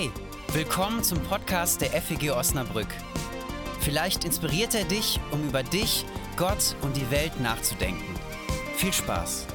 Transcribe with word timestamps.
Hey, 0.00 0.10
willkommen 0.54 1.04
zum 1.04 1.20
Podcast 1.24 1.82
der 1.82 1.90
FEG 1.90 2.30
Osnabrück. 2.30 2.86
Vielleicht 3.80 4.24
inspiriert 4.24 4.74
er 4.74 4.84
dich, 4.84 5.20
um 5.30 5.46
über 5.46 5.62
dich, 5.62 6.06
Gott 6.38 6.74
und 6.80 6.96
die 6.96 7.10
Welt 7.10 7.38
nachzudenken. 7.38 8.14
Viel 8.76 8.94
Spaß! 8.94 9.49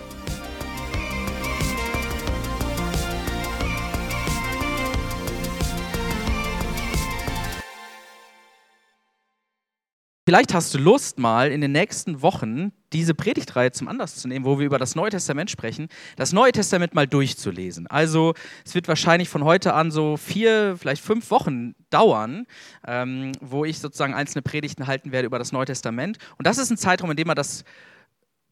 Vielleicht 10.28 10.55
hast 10.55 10.73
du 10.73 10.80
Lust, 10.80 11.20
mal 11.20 11.52
in 11.52 11.62
den 11.62 11.71
nächsten 11.71 12.23
Wochen 12.23 12.71
diese 12.94 13.14
Predigtreihe 13.14 13.71
zum 13.71 13.88
Anlass 13.88 14.16
zu 14.16 14.28
nehmen, 14.28 14.44
wo 14.44 14.58
wir 14.58 14.66
über 14.66 14.80
das 14.80 14.96
Neue 14.96 15.12
Testament 15.12 15.52
sprechen, 15.52 15.88
das 16.16 16.34
Neue 16.34 16.52
Testament 16.52 16.96
mal 16.96 17.05
durchzulesen. 17.05 17.86
Also 17.86 18.34
es 18.66 18.73
wird 18.73 18.88
wahrscheinlich 18.88 19.30
von 19.30 19.44
heute 19.44 19.76
an 19.76 19.91
so 19.91 20.18
vier, 20.18 20.77
vielleicht 20.80 21.04
fünf 21.04 21.30
Wochen 21.30 21.76
dauern, 21.91 22.48
ähm, 22.88 23.34
wo 23.40 23.66
ich 23.66 23.77
sozusagen 23.77 24.16
einzelne 24.16 24.41
Predigten 24.41 24.88
halten 24.88 25.12
werde 25.12 25.27
über 25.27 25.38
das 25.38 25.52
Neue 25.52 25.66
Testament. 25.66 26.18
Und 26.40 26.48
das 26.48 26.57
ist 26.57 26.71
ein 26.71 26.77
Zeitraum, 26.77 27.12
in 27.12 27.18
dem 27.18 27.27
man 27.27 27.35
das 27.35 27.63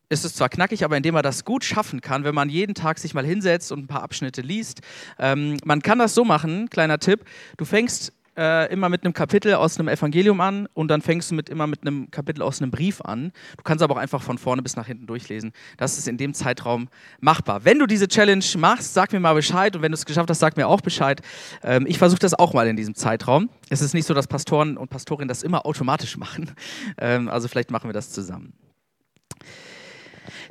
ist 0.09 0.25
es 0.25 0.35
zwar 0.35 0.49
knackig, 0.49 0.85
aber 0.85 0.95
indem 0.95 1.16
man 1.16 1.23
das 1.23 1.44
gut 1.44 1.63
schaffen 1.63 2.02
kann, 2.02 2.23
wenn 2.23 2.35
man 2.35 2.49
jeden 2.49 2.75
Tag 2.75 2.99
sich 2.99 3.16
mal 3.16 3.25
hinsetzt 3.25 3.71
und 3.71 3.80
ein 3.80 3.88
paar 3.88 4.03
Abschnitte 4.03 4.41
liest. 4.41 4.81
Ähm, 5.17 5.58
man 5.66 5.81
kann 5.81 5.97
das 5.97 6.13
so 6.13 6.23
machen, 6.23 6.69
kleiner 6.69 6.99
Tipp, 6.99 7.25
du 7.58 7.66
fängst 7.66 8.13
äh, 8.37 8.71
immer 8.71 8.89
mit 8.89 9.03
einem 9.03 9.13
Kapitel 9.13 9.53
aus 9.53 9.79
einem 9.79 9.87
Evangelium 9.87 10.41
an 10.41 10.67
und 10.73 10.87
dann 10.89 11.01
fängst 11.01 11.31
du 11.31 11.35
mit, 11.35 11.49
immer 11.49 11.67
mit 11.67 11.81
einem 11.81 12.09
Kapitel 12.11 12.41
aus 12.41 12.61
einem 12.61 12.71
Brief 12.71 13.01
an. 13.01 13.31
Du 13.57 13.63
kannst 13.63 13.83
aber 13.83 13.95
auch 13.95 13.99
einfach 13.99 14.21
von 14.21 14.37
vorne 14.37 14.61
bis 14.61 14.75
nach 14.75 14.87
hinten 14.87 15.07
durchlesen. 15.07 15.51
Das 15.77 15.97
ist 15.97 16.07
in 16.07 16.17
dem 16.17 16.33
Zeitraum 16.33 16.89
machbar. 17.19 17.65
Wenn 17.65 17.79
du 17.79 17.85
diese 17.85 18.07
Challenge 18.07 18.45
machst, 18.57 18.93
sag 18.93 19.13
mir 19.13 19.19
mal 19.19 19.33
Bescheid 19.33 19.75
und 19.75 19.81
wenn 19.81 19.91
du 19.91 19.95
es 19.95 20.05
geschafft 20.05 20.29
hast, 20.29 20.39
sag 20.39 20.57
mir 20.57 20.67
auch 20.67 20.81
Bescheid. 20.81 21.21
Ähm, 21.63 21.85
ich 21.88 21.97
versuche 21.97 22.19
das 22.19 22.33
auch 22.33 22.53
mal 22.53 22.67
in 22.67 22.75
diesem 22.75 22.95
Zeitraum. 22.95 23.49
Es 23.69 23.81
ist 23.81 23.93
nicht 23.93 24.08
so, 24.08 24.13
dass 24.13 24.27
Pastoren 24.27 24.77
und 24.77 24.89
Pastorinnen 24.89 25.27
das 25.27 25.43
immer 25.43 25.65
automatisch 25.65 26.17
machen. 26.23 26.52
Ähm, 26.97 27.30
also 27.30 27.47
vielleicht 27.47 27.71
machen 27.71 27.89
wir 27.89 27.93
das 27.93 28.09
zusammen. 28.09 28.53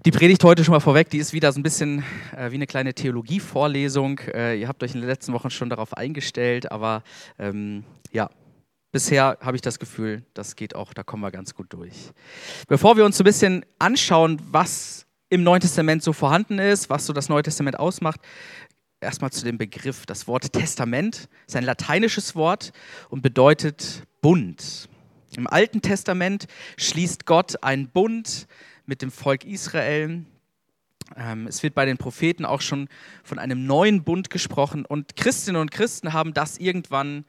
Die 0.05 0.11
Predigt 0.11 0.43
heute 0.45 0.65
schon 0.65 0.73
mal 0.73 0.81
vorweg, 0.81 1.11
die 1.11 1.19
ist 1.19 1.33
wieder 1.33 1.53
so 1.53 1.61
ein 1.61 1.63
bisschen 1.63 2.05
äh, 2.37 2.51
wie 2.51 2.57
eine 2.57 2.67
kleine 2.67 2.95
Theologievorlesung. 2.95 4.19
Äh, 4.35 4.61
ihr 4.61 4.69
habt 4.69 4.83
euch 4.83 4.95
in 4.95 5.01
den 5.01 5.09
letzten 5.09 5.33
Wochen 5.33 5.51
schon 5.51 5.71
darauf 5.71 5.97
eingestellt, 5.97 6.71
aber 6.71 7.03
ähm, 7.39 7.85
ja, 8.11 8.31
bisher 8.91 9.39
habe 9.41 9.57
ich 9.57 9.63
das 9.63 9.79
Gefühl, 9.79 10.25
das 10.35 10.57
geht 10.57 10.75
auch, 10.75 10.93
da 10.95 11.03
kommen 11.03 11.23
wir 11.23 11.31
ganz 11.31 11.55
gut 11.55 11.73
durch. 11.73 11.95
Bevor 12.69 12.97
wir 12.97 13.05
uns 13.05 13.17
so 13.17 13.23
ein 13.23 13.27
bisschen 13.27 13.65
anschauen, 13.79 14.41
was 14.51 15.07
im 15.31 15.43
Neuen 15.43 15.61
Testament 15.61 16.03
so 16.03 16.13
vorhanden 16.13 16.59
ist, 16.59 16.91
was 16.91 17.07
so 17.07 17.13
das 17.13 17.29
Neue 17.29 17.43
Testament 17.43 17.79
ausmacht, 17.79 18.21
erstmal 19.01 19.33
zu 19.33 19.45
dem 19.45 19.59
Begriff. 19.59 20.07
Das 20.07 20.27
Wort 20.27 20.53
Testament 20.53 21.29
ist 21.47 21.57
ein 21.57 21.65
lateinisches 21.65 22.35
Wort 22.35 22.73
und 23.09 23.23
bedeutet 23.23 24.03
Bund. 24.21 24.89
Im 25.37 25.47
Alten 25.47 25.81
Testament 25.81 26.47
schließt 26.77 27.25
Gott 27.25 27.63
einen 27.63 27.89
Bund 27.89 28.47
mit 28.93 29.01
dem 29.01 29.11
Volk 29.11 29.47
Israel. 29.47 30.27
Ähm, 31.17 31.47
es 31.47 31.63
wird 31.63 31.75
bei 31.75 31.87
den 31.87 31.97
Propheten 31.97 32.45
auch 32.45 32.61
schon 32.61 32.91
von 33.25 33.39
einem 33.39 33.65
neuen 33.65 34.05
Bund 34.05 34.29
gesprochen 34.29 34.85
und 34.85 35.17
Christinnen 35.17 35.63
und 35.63 35.71
Christen 35.71 36.13
haben 36.13 36.35
das 36.35 36.59
irgendwann 36.59 37.25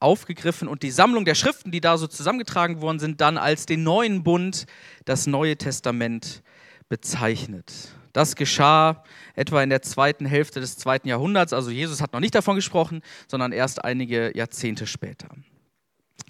aufgegriffen 0.00 0.68
und 0.68 0.82
die 0.82 0.90
Sammlung 0.90 1.24
der 1.24 1.34
Schriften, 1.34 1.70
die 1.70 1.80
da 1.80 1.96
so 1.96 2.08
zusammengetragen 2.08 2.82
worden 2.82 2.98
sind, 2.98 3.22
dann 3.22 3.38
als 3.38 3.64
den 3.64 3.84
neuen 3.84 4.22
Bund, 4.22 4.66
das 5.06 5.26
Neue 5.26 5.56
Testament 5.56 6.42
bezeichnet. 6.90 7.72
Das 8.12 8.36
geschah 8.36 9.02
etwa 9.34 9.62
in 9.62 9.70
der 9.70 9.80
zweiten 9.80 10.26
Hälfte 10.26 10.60
des 10.60 10.76
zweiten 10.76 11.08
Jahrhunderts. 11.08 11.54
Also 11.54 11.70
Jesus 11.70 12.02
hat 12.02 12.12
noch 12.12 12.20
nicht 12.20 12.34
davon 12.34 12.54
gesprochen, 12.54 13.00
sondern 13.28 13.52
erst 13.52 13.82
einige 13.82 14.36
Jahrzehnte 14.36 14.86
später. 14.86 15.28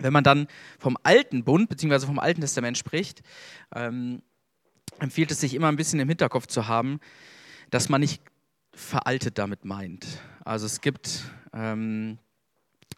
Wenn 0.01 0.13
man 0.13 0.23
dann 0.23 0.47
vom 0.79 0.97
alten 1.03 1.43
Bund 1.43 1.69
bzw. 1.69 2.07
vom 2.07 2.21
Alten 2.21 2.41
Testament 2.41 2.79
spricht, 2.79 3.23
ähm, 3.75 4.23
empfiehlt 4.99 5.31
es 5.31 5.41
sich 5.41 5.55
immer 5.55 5.69
ein 5.69 5.77
bisschen 5.77 6.01
im 6.01 6.09
Hinterkopf 6.09 6.47
zu 6.47 6.69
haben, 6.69 7.01
dass 7.71 7.89
man 7.89 8.01
nicht 8.01 8.23
veraltet 8.73 9.39
damit 9.39 9.65
meint. 9.65 10.07
Also 10.45 10.67
es 10.67 10.81
gibt 10.81 11.25
ähm, 11.53 12.19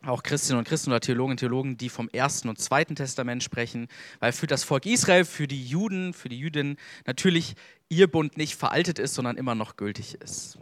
auch 0.02 0.22
Christinnen 0.22 0.58
und 0.58 0.68
Christen 0.68 0.90
oder 0.90 1.00
Theologen 1.00 1.32
und 1.32 1.36
Theologen, 1.38 1.76
die 1.76 1.88
vom 1.88 2.08
Ersten 2.08 2.48
und 2.48 2.58
Zweiten 2.58 2.96
Testament 2.96 3.42
sprechen, 3.42 3.88
weil 4.18 4.32
für 4.32 4.46
das 4.46 4.64
Volk 4.64 4.86
Israel, 4.86 5.24
für 5.24 5.46
die 5.46 5.64
Juden, 5.64 6.14
für 6.14 6.28
die 6.28 6.38
Jüdinnen 6.38 6.76
natürlich 7.06 7.54
ihr 7.88 8.10
Bund 8.10 8.36
nicht 8.36 8.56
veraltet 8.56 8.98
ist, 8.98 9.14
sondern 9.14 9.36
immer 9.36 9.54
noch 9.54 9.76
gültig 9.76 10.14
ist. 10.14 10.58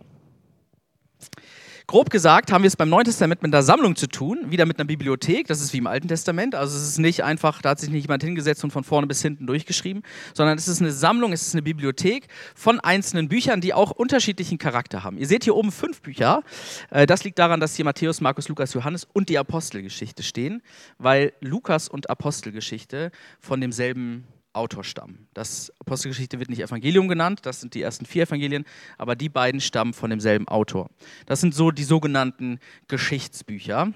Grob 1.90 2.10
gesagt 2.10 2.52
haben 2.52 2.64
wir 2.64 2.68
es 2.68 2.76
beim 2.76 2.90
Neuen 2.90 3.06
Testament 3.06 3.42
mit 3.42 3.54
einer 3.54 3.62
Sammlung 3.62 3.96
zu 3.96 4.08
tun, 4.08 4.50
wieder 4.50 4.66
mit 4.66 4.78
einer 4.78 4.86
Bibliothek, 4.86 5.46
das 5.46 5.62
ist 5.62 5.72
wie 5.72 5.78
im 5.78 5.86
Alten 5.86 6.06
Testament, 6.06 6.54
also 6.54 6.76
es 6.76 6.86
ist 6.86 6.98
nicht 6.98 7.24
einfach, 7.24 7.62
da 7.62 7.70
hat 7.70 7.80
sich 7.80 7.88
nicht 7.88 8.02
jemand 8.02 8.22
hingesetzt 8.22 8.62
und 8.62 8.72
von 8.72 8.84
vorne 8.84 9.06
bis 9.06 9.22
hinten 9.22 9.46
durchgeschrieben, 9.46 10.02
sondern 10.34 10.58
es 10.58 10.68
ist 10.68 10.82
eine 10.82 10.92
Sammlung, 10.92 11.32
es 11.32 11.46
ist 11.46 11.54
eine 11.54 11.62
Bibliothek 11.62 12.28
von 12.54 12.78
einzelnen 12.78 13.30
Büchern, 13.30 13.62
die 13.62 13.72
auch 13.72 13.90
unterschiedlichen 13.90 14.58
Charakter 14.58 15.02
haben. 15.02 15.16
Ihr 15.16 15.26
seht 15.26 15.44
hier 15.44 15.56
oben 15.56 15.72
fünf 15.72 16.02
Bücher, 16.02 16.42
äh, 16.90 17.06
das 17.06 17.24
liegt 17.24 17.38
daran, 17.38 17.58
dass 17.58 17.74
hier 17.74 17.86
Matthäus, 17.86 18.20
Markus, 18.20 18.50
Lukas, 18.50 18.74
Johannes 18.74 19.08
und 19.14 19.30
die 19.30 19.38
Apostelgeschichte 19.38 20.22
stehen, 20.22 20.60
weil 20.98 21.32
Lukas 21.40 21.88
und 21.88 22.10
Apostelgeschichte 22.10 23.12
von 23.40 23.62
demselben 23.62 24.26
Autor 24.58 24.84
stammen. 24.84 25.28
Das 25.34 25.72
Apostelgeschichte 25.80 26.38
wird 26.38 26.50
nicht 26.50 26.60
Evangelium 26.60 27.08
genannt, 27.08 27.40
das 27.42 27.60
sind 27.60 27.74
die 27.74 27.82
ersten 27.82 28.06
vier 28.06 28.24
Evangelien, 28.24 28.64
aber 28.98 29.16
die 29.16 29.28
beiden 29.28 29.60
stammen 29.60 29.94
von 29.94 30.10
demselben 30.10 30.48
Autor. 30.48 30.90
Das 31.26 31.40
sind 31.40 31.54
so 31.54 31.70
die 31.70 31.84
sogenannten 31.84 32.58
Geschichtsbücher. 32.88 33.92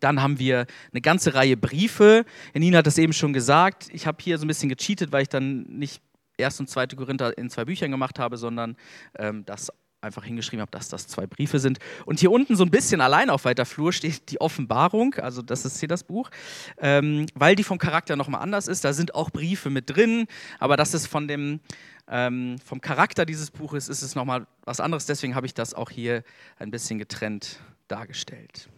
Dann 0.00 0.22
haben 0.22 0.38
wir 0.38 0.66
eine 0.92 1.00
ganze 1.02 1.34
Reihe 1.34 1.56
Briefe. 1.56 2.24
Janine 2.54 2.78
hat 2.78 2.86
das 2.86 2.96
eben 2.96 3.12
schon 3.12 3.32
gesagt. 3.32 3.88
Ich 3.92 4.06
habe 4.06 4.18
hier 4.22 4.38
so 4.38 4.44
ein 4.44 4.48
bisschen 4.48 4.70
gecheatet, 4.70 5.12
weil 5.12 5.22
ich 5.22 5.28
dann 5.28 5.64
nicht 5.64 6.00
erste 6.38 6.62
und 6.62 6.68
zweite 6.68 6.96
Korinther 6.96 7.36
in 7.36 7.50
zwei 7.50 7.64
Büchern 7.64 7.90
gemacht 7.90 8.18
habe, 8.18 8.36
sondern 8.36 8.76
ähm, 9.18 9.44
das 9.44 9.70
einfach 10.02 10.24
hingeschrieben 10.24 10.60
habe, 10.60 10.70
dass 10.70 10.88
das 10.88 11.06
zwei 11.06 11.26
Briefe 11.26 11.60
sind. 11.60 11.78
Und 12.04 12.20
hier 12.20 12.32
unten 12.32 12.56
so 12.56 12.64
ein 12.64 12.70
bisschen 12.70 13.00
allein 13.00 13.30
auf 13.30 13.44
weiter 13.44 13.64
Flur 13.64 13.92
steht 13.92 14.30
die 14.30 14.40
Offenbarung, 14.40 15.14
also 15.14 15.42
das 15.42 15.64
ist 15.64 15.78
hier 15.78 15.88
das 15.88 16.02
Buch, 16.02 16.30
ähm, 16.78 17.26
weil 17.34 17.54
die 17.54 17.62
vom 17.62 17.78
Charakter 17.78 18.16
nochmal 18.16 18.42
anders 18.42 18.66
ist. 18.66 18.84
Da 18.84 18.92
sind 18.92 19.14
auch 19.14 19.30
Briefe 19.30 19.70
mit 19.70 19.94
drin, 19.94 20.26
aber 20.58 20.76
das 20.76 20.92
ist 20.92 21.06
von 21.06 21.28
dem, 21.28 21.60
ähm, 22.08 22.56
vom 22.64 22.80
Charakter 22.80 23.24
dieses 23.24 23.50
Buches 23.52 23.88
ist 23.88 24.02
es 24.02 24.14
nochmal 24.16 24.46
was 24.64 24.80
anderes. 24.80 25.06
Deswegen 25.06 25.36
habe 25.36 25.46
ich 25.46 25.54
das 25.54 25.72
auch 25.72 25.90
hier 25.90 26.24
ein 26.58 26.72
bisschen 26.72 26.98
getrennt 26.98 27.60
dargestellt. 27.86 28.68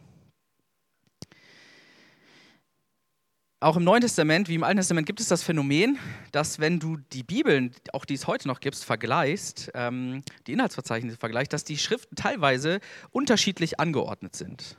Auch 3.64 3.78
im 3.78 3.84
Neuen 3.84 4.02
Testament 4.02 4.50
wie 4.50 4.56
im 4.56 4.62
Alten 4.62 4.76
Testament 4.76 5.06
gibt 5.06 5.20
es 5.20 5.28
das 5.28 5.42
Phänomen, 5.42 5.98
dass 6.32 6.58
wenn 6.58 6.80
du 6.80 6.98
die 7.14 7.22
Bibeln, 7.22 7.74
auch 7.94 8.04
die 8.04 8.12
es 8.12 8.26
heute 8.26 8.46
noch 8.46 8.60
gibt, 8.60 8.76
vergleichst, 8.76 9.70
ähm, 9.72 10.20
die 10.46 10.52
Inhaltsverzeichnisse 10.52 11.16
vergleichst, 11.16 11.50
dass 11.50 11.64
die 11.64 11.78
Schriften 11.78 12.14
teilweise 12.14 12.80
unterschiedlich 13.10 13.80
angeordnet 13.80 14.36
sind. 14.36 14.76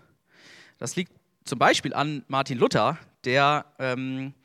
Das 0.77 0.95
liegt 0.95 1.11
zum 1.45 1.57
Beispiel 1.57 1.95
an 1.95 2.25
Martin 2.27 2.59
Luther, 2.59 2.99
der 3.23 3.65
ähm, 3.79 4.35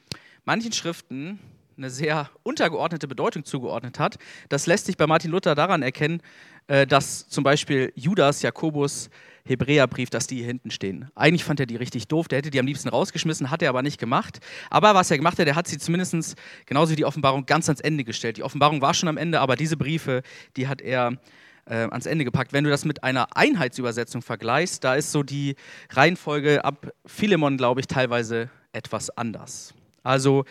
manchen 0.47 0.73
Schriften 0.73 1.39
eine 1.77 1.91
sehr 1.91 2.31
untergeordnete 2.43 3.09
Bedeutung 3.09 3.45
zugeordnet 3.45 3.99
hat. 3.99 4.17
Das 4.49 4.67
lässt 4.67 4.87
sich 4.87 4.97
bei 4.97 5.07
Martin 5.07 5.33
Luther 5.33 5.55
daran 5.55 5.83
erkennen, 5.83 6.23
äh, 6.67 6.87
dass 6.87 7.29
zum 7.29 7.45
Beispiel 7.45 7.93
Judas, 7.95 8.41
Jakobus, 8.41 9.11
Hebräerbrief, 9.45 10.11
dass 10.11 10.27
die 10.27 10.37
hier 10.37 10.47
hinten 10.47 10.71
stehen. 10.71 11.11
Eigentlich 11.15 11.45
fand 11.45 11.61
er 11.61 11.67
die 11.67 11.77
richtig 11.77 12.09
doof, 12.09 12.29
der 12.29 12.39
hätte 12.39 12.51
die 12.51 12.61
am 12.61 12.67
liebsten 12.67 12.89
rausgeschmissen, 12.89 13.51
hat 13.51 13.63
er 13.63 13.71
aber 13.71 13.83
nicht 13.83 13.99
gemacht. 13.99 14.41
Aber 14.71 14.95
was 14.95 15.11
er 15.11 15.17
gemacht 15.17 15.39
hat, 15.39 15.47
er 15.47 15.57
hat 15.57 15.69
sie 15.69 15.79
zumindest, 15.79 16.37
genauso 16.67 16.93
wie 16.93 16.97
die 16.97 17.05
Offenbarung, 17.05 17.47
ganz 17.47 17.69
ans 17.69 17.81
Ende 17.81 18.05
gestellt. 18.05 18.37
Die 18.37 18.43
Offenbarung 18.43 18.81
war 18.81 18.95
schon 18.95 19.09
am 19.09 19.17
Ende, 19.17 19.41
aber 19.41 19.57
diese 19.57 19.77
Briefe, 19.77 20.23
die 20.57 20.69
hat 20.69 20.81
er 20.81 21.19
äh, 21.67 21.75
ans 21.75 22.07
Ende 22.07 22.25
gepackt. 22.25 22.53
Wenn 22.53 22.65
du 22.65 22.71
das 22.71 22.85
mit 22.85 23.03
einer 23.03 23.37
Einheitsübersetzung 23.37 24.23
vergleichst, 24.23 24.85
da 24.85 24.95
ist 24.95 25.13
so 25.13 25.23
die 25.23 25.57
Reihenfolge 25.91 26.65
ab 26.65 26.93
Philemon, 27.07 27.57
glaube 27.57 27.81
ich, 27.81 27.87
teilweise 27.87 28.51
etwas 28.73 29.11
anders. 29.11 29.75
Also 30.03 30.45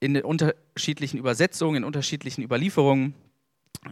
in 0.00 0.20
unterschiedlichen 0.20 1.18
Übersetzungen, 1.18 1.76
in 1.76 1.84
unterschiedlichen 1.84 2.42
Überlieferungen 2.42 3.14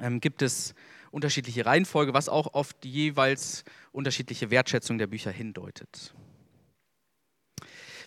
ähm, 0.02 0.20
gibt 0.20 0.42
es 0.42 0.74
unterschiedliche 1.14 1.64
Reihenfolge, 1.64 2.12
was 2.12 2.28
auch 2.28 2.54
auf 2.54 2.72
die 2.72 2.90
jeweils 2.90 3.64
unterschiedliche 3.92 4.50
Wertschätzung 4.50 4.98
der 4.98 5.06
Bücher 5.06 5.30
hindeutet. 5.30 6.12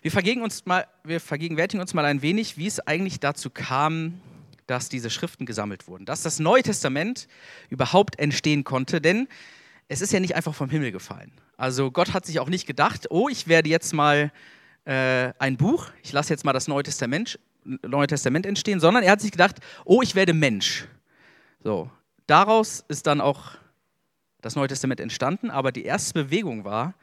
Wir, 0.01 0.43
uns 0.43 0.65
mal, 0.65 0.85
wir 1.03 1.19
vergegenwärtigen 1.19 1.81
uns 1.81 1.93
mal 1.93 2.05
ein 2.05 2.21
wenig, 2.21 2.57
wie 2.57 2.67
es 2.67 2.79
eigentlich 2.81 3.19
dazu 3.19 3.49
kam, 3.49 4.19
dass 4.67 4.89
diese 4.89 5.09
Schriften 5.09 5.45
gesammelt 5.45 5.87
wurden, 5.87 6.05
dass 6.05 6.21
das 6.21 6.39
Neue 6.39 6.61
Testament 6.61 7.29
überhaupt 7.69 8.19
entstehen 8.19 8.65
konnte, 8.65 8.99
denn 8.99 9.29
es 9.87 10.01
ist 10.01 10.11
ja 10.11 10.19
nicht 10.19 10.35
einfach 10.35 10.53
vom 10.53 10.69
Himmel 10.69 10.91
gefallen. 10.91 11.31
Also 11.55 11.91
Gott 11.91 12.13
hat 12.13 12.25
sich 12.25 12.41
auch 12.41 12.49
nicht 12.49 12.67
gedacht, 12.67 13.07
oh, 13.09 13.29
ich 13.29 13.47
werde 13.47 13.69
jetzt 13.69 13.93
mal 13.93 14.33
äh, 14.83 15.31
ein 15.39 15.55
Buch, 15.55 15.89
ich 16.03 16.11
lasse 16.11 16.33
jetzt 16.33 16.43
mal 16.43 16.53
das 16.53 16.67
Neue 16.67 16.83
Testament, 16.83 17.39
Neue 17.63 18.07
Testament 18.07 18.45
entstehen, 18.45 18.81
sondern 18.81 19.03
er 19.03 19.13
hat 19.13 19.21
sich 19.21 19.31
gedacht, 19.31 19.59
oh, 19.85 20.01
ich 20.01 20.13
werde 20.13 20.33
Mensch. 20.33 20.85
So, 21.63 21.89
daraus 22.27 22.83
ist 22.87 23.07
dann 23.07 23.21
auch 23.21 23.51
das 24.41 24.55
Neue 24.55 24.67
Testament 24.67 24.99
entstanden, 24.99 25.49
aber 25.49 25.71
die 25.71 25.83
erste 25.83 26.13
Bewegung 26.13 26.63
war, 26.63 26.93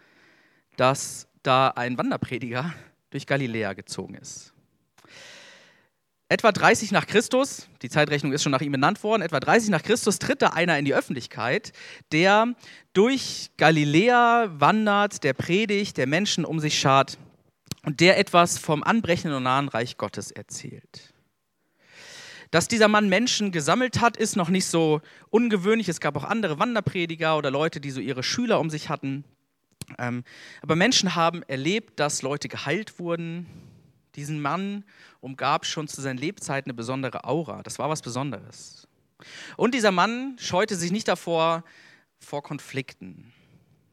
dass 0.76 1.26
da 1.42 1.68
ein 1.68 1.98
Wanderprediger 1.98 2.72
durch 3.10 3.26
Galiläa 3.26 3.74
gezogen 3.74 4.14
ist. 4.14 4.54
Etwa 6.28 6.52
30 6.52 6.90
nach 6.90 7.06
Christus, 7.06 7.68
die 7.82 7.90
Zeitrechnung 7.90 8.32
ist 8.32 8.42
schon 8.42 8.50
nach 8.50 8.62
ihm 8.62 8.72
benannt 8.72 9.02
worden, 9.04 9.22
etwa 9.22 9.40
30 9.40 9.70
nach 9.70 9.82
Christus 9.82 10.18
tritt 10.18 10.42
da 10.42 10.48
einer 10.48 10.78
in 10.78 10.84
die 10.84 10.94
Öffentlichkeit, 10.94 11.72
der 12.12 12.54
durch 12.92 13.50
Galiläa 13.56 14.48
wandert, 14.58 15.22
der 15.22 15.34
predigt, 15.34 15.96
der 15.96 16.06
Menschen 16.06 16.44
um 16.44 16.60
sich 16.60 16.78
schart 16.78 17.18
und 17.84 18.00
der 18.00 18.18
etwas 18.18 18.58
vom 18.58 18.82
anbrechenden 18.82 19.36
und 19.36 19.44
nahen 19.44 19.68
Reich 19.68 19.96
Gottes 19.96 20.30
erzählt. 20.30 21.13
Dass 22.54 22.68
dieser 22.68 22.86
Mann 22.86 23.08
Menschen 23.08 23.50
gesammelt 23.50 24.00
hat, 24.00 24.16
ist 24.16 24.36
noch 24.36 24.48
nicht 24.48 24.66
so 24.66 25.00
ungewöhnlich. 25.30 25.88
Es 25.88 25.98
gab 25.98 26.16
auch 26.16 26.22
andere 26.22 26.60
Wanderprediger 26.60 27.36
oder 27.36 27.50
Leute, 27.50 27.80
die 27.80 27.90
so 27.90 27.98
ihre 27.98 28.22
Schüler 28.22 28.60
um 28.60 28.70
sich 28.70 28.88
hatten. 28.88 29.24
Ähm, 29.98 30.22
aber 30.62 30.76
Menschen 30.76 31.16
haben 31.16 31.42
erlebt, 31.42 31.98
dass 31.98 32.22
Leute 32.22 32.46
geheilt 32.46 33.00
wurden. 33.00 33.46
Diesen 34.14 34.40
Mann 34.40 34.84
umgab 35.20 35.66
schon 35.66 35.88
zu 35.88 36.00
seinen 36.00 36.18
Lebzeiten 36.18 36.70
eine 36.70 36.76
besondere 36.76 37.24
Aura. 37.24 37.64
Das 37.64 37.80
war 37.80 37.90
was 37.90 38.02
Besonderes. 38.02 38.86
Und 39.56 39.74
dieser 39.74 39.90
Mann 39.90 40.36
scheute 40.38 40.76
sich 40.76 40.92
nicht 40.92 41.08
davor 41.08 41.64
vor 42.20 42.44
Konflikten, 42.44 43.32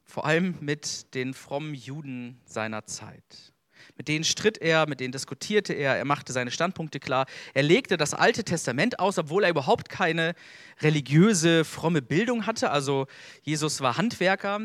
vor 0.04 0.24
allem 0.24 0.54
mit 0.60 1.12
den 1.14 1.34
frommen 1.34 1.74
Juden 1.74 2.38
seiner 2.44 2.86
Zeit. 2.86 3.52
Mit 3.96 4.08
denen 4.08 4.24
stritt 4.24 4.58
er, 4.58 4.88
mit 4.88 5.00
denen 5.00 5.12
diskutierte 5.12 5.72
er, 5.72 5.96
er 5.96 6.04
machte 6.04 6.32
seine 6.32 6.50
Standpunkte 6.50 7.00
klar. 7.00 7.26
Er 7.54 7.62
legte 7.62 7.96
das 7.96 8.14
Alte 8.14 8.44
Testament 8.44 8.98
aus, 8.98 9.18
obwohl 9.18 9.44
er 9.44 9.50
überhaupt 9.50 9.88
keine 9.88 10.34
religiöse, 10.80 11.64
fromme 11.64 12.02
Bildung 12.02 12.46
hatte. 12.46 12.70
Also 12.70 13.06
Jesus 13.42 13.80
war 13.80 13.96
Handwerker, 13.96 14.60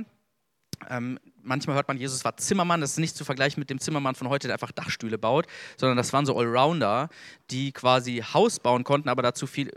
ähm, 0.90 1.20
manchmal 1.48 1.76
hört 1.76 1.88
man, 1.88 1.98
Jesus 1.98 2.24
war 2.24 2.38
Zimmermann. 2.38 2.82
Das 2.82 2.92
ist 2.92 3.00
nicht 3.00 3.16
zu 3.16 3.26
vergleichen 3.26 3.60
mit 3.60 3.70
dem 3.70 3.80
Zimmermann 3.80 4.16
von 4.16 4.30
heute, 4.30 4.48
der 4.48 4.56
einfach 4.56 4.72
Dachstühle 4.72 5.18
baut, 5.18 5.48
sondern 5.78 5.98
das 5.98 6.14
waren 6.14 6.26
so 6.26 6.38
Allrounder, 6.38 7.10
die 7.50 7.72
quasi 7.72 8.24
Haus 8.34 8.60
bauen 8.60 8.84
konnten, 8.84 9.10
aber 9.10 9.22
dazu 9.22 9.48
viel, 9.48 9.72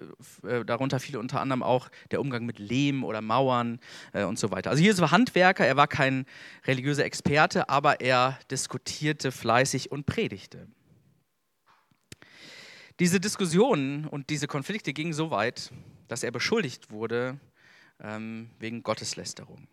äh, 0.47 0.65
darunter 0.65 1.01
fiel 1.01 1.17
unter 1.17 1.41
anderem 1.41 1.63
auch 1.63 1.89
der 2.11 2.21
Umgang 2.21 2.45
mit 2.45 2.59
Lehm 2.59 3.05
oder 3.05 3.21
Mauern 3.23 3.79
äh, 4.13 4.25
und 4.25 4.39
so 4.39 4.51
weiter. 4.51 4.71
Also 4.71 4.83
Jesus 4.83 5.01
war 5.01 5.11
Handwerker, 5.11 5.67
er 5.67 5.77
war 5.77 5.87
kein 5.87 6.27
religiöser 6.67 7.05
Experte, 7.05 7.69
aber 7.69 8.01
er 8.01 8.39
diskutierte 8.51 9.33
fleißig 9.33 9.91
und 9.91 10.07
predigte. 10.07 10.67
Diese 12.99 13.19
Diskussionen 13.19 14.07
und 14.07 14.29
diese 14.29 14.47
Konflikte 14.47 14.93
gingen 14.93 15.15
so 15.15 15.31
weit, 15.31 15.71
dass 16.09 16.23
er 16.23 16.33
beschuldigt 16.33 16.91
wurde 16.91 17.41
ähm, 18.03 18.51
wegen 18.59 18.83
Gotteslästerung. 18.83 19.67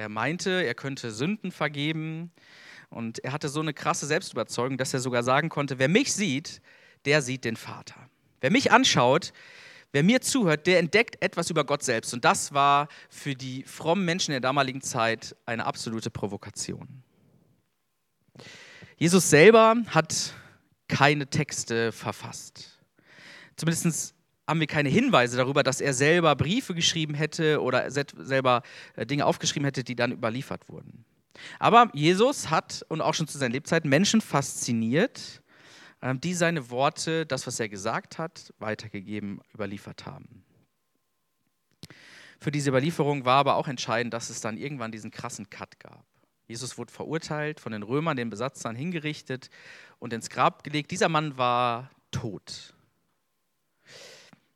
Er 0.00 0.08
meinte, 0.08 0.64
er 0.64 0.74
könnte 0.74 1.10
Sünden 1.10 1.52
vergeben 1.52 2.30
und 2.88 3.22
er 3.22 3.32
hatte 3.32 3.50
so 3.50 3.60
eine 3.60 3.74
krasse 3.74 4.06
Selbstüberzeugung, 4.06 4.78
dass 4.78 4.94
er 4.94 5.00
sogar 5.00 5.22
sagen 5.22 5.50
konnte, 5.50 5.78
wer 5.78 5.88
mich 5.88 6.14
sieht, 6.14 6.62
der 7.04 7.20
sieht 7.20 7.44
den 7.44 7.56
Vater. 7.56 8.08
Wer 8.40 8.50
mich 8.50 8.72
anschaut, 8.72 9.34
wer 9.92 10.02
mir 10.02 10.22
zuhört, 10.22 10.66
der 10.66 10.78
entdeckt 10.78 11.22
etwas 11.22 11.50
über 11.50 11.64
Gott 11.64 11.82
selbst. 11.82 12.14
Und 12.14 12.24
das 12.24 12.54
war 12.54 12.88
für 13.10 13.34
die 13.34 13.62
frommen 13.64 14.06
Menschen 14.06 14.30
der 14.30 14.40
damaligen 14.40 14.80
Zeit 14.80 15.36
eine 15.44 15.66
absolute 15.66 16.08
Provokation. 16.08 17.02
Jesus 18.96 19.28
selber 19.28 19.76
hat 19.88 20.32
keine 20.88 21.26
Texte 21.26 21.92
verfasst. 21.92 22.80
Zumindest 23.56 24.14
haben 24.50 24.58
wir 24.60 24.66
keine 24.66 24.88
Hinweise 24.88 25.36
darüber, 25.36 25.62
dass 25.62 25.80
er 25.80 25.94
selber 25.94 26.34
Briefe 26.34 26.74
geschrieben 26.74 27.14
hätte 27.14 27.62
oder 27.62 27.88
selber 27.90 28.62
äh, 28.96 29.06
Dinge 29.06 29.24
aufgeschrieben 29.24 29.64
hätte, 29.64 29.84
die 29.84 29.94
dann 29.94 30.10
überliefert 30.10 30.68
wurden. 30.68 31.04
Aber 31.60 31.88
Jesus 31.94 32.50
hat 32.50 32.84
und 32.88 33.00
auch 33.00 33.14
schon 33.14 33.28
zu 33.28 33.38
seinen 33.38 33.52
Lebzeiten 33.52 33.88
Menschen 33.88 34.20
fasziniert, 34.20 35.40
ähm, 36.02 36.20
die 36.20 36.34
seine 36.34 36.68
Worte, 36.68 37.26
das, 37.26 37.46
was 37.46 37.60
er 37.60 37.68
gesagt 37.68 38.18
hat, 38.18 38.52
weitergegeben, 38.58 39.40
überliefert 39.54 40.04
haben. 40.04 40.44
Für 42.40 42.50
diese 42.50 42.70
Überlieferung 42.70 43.24
war 43.24 43.36
aber 43.36 43.54
auch 43.54 43.68
entscheidend, 43.68 44.12
dass 44.12 44.30
es 44.30 44.40
dann 44.40 44.56
irgendwann 44.56 44.90
diesen 44.90 45.12
krassen 45.12 45.48
Cut 45.48 45.78
gab. 45.78 46.04
Jesus 46.48 46.76
wurde 46.76 46.92
verurteilt, 46.92 47.60
von 47.60 47.70
den 47.70 47.84
Römern, 47.84 48.16
den 48.16 48.30
Besatzern 48.30 48.74
hingerichtet 48.74 49.48
und 50.00 50.12
ins 50.12 50.28
Grab 50.28 50.64
gelegt. 50.64 50.90
Dieser 50.90 51.08
Mann 51.08 51.38
war 51.38 51.90
tot. 52.10 52.74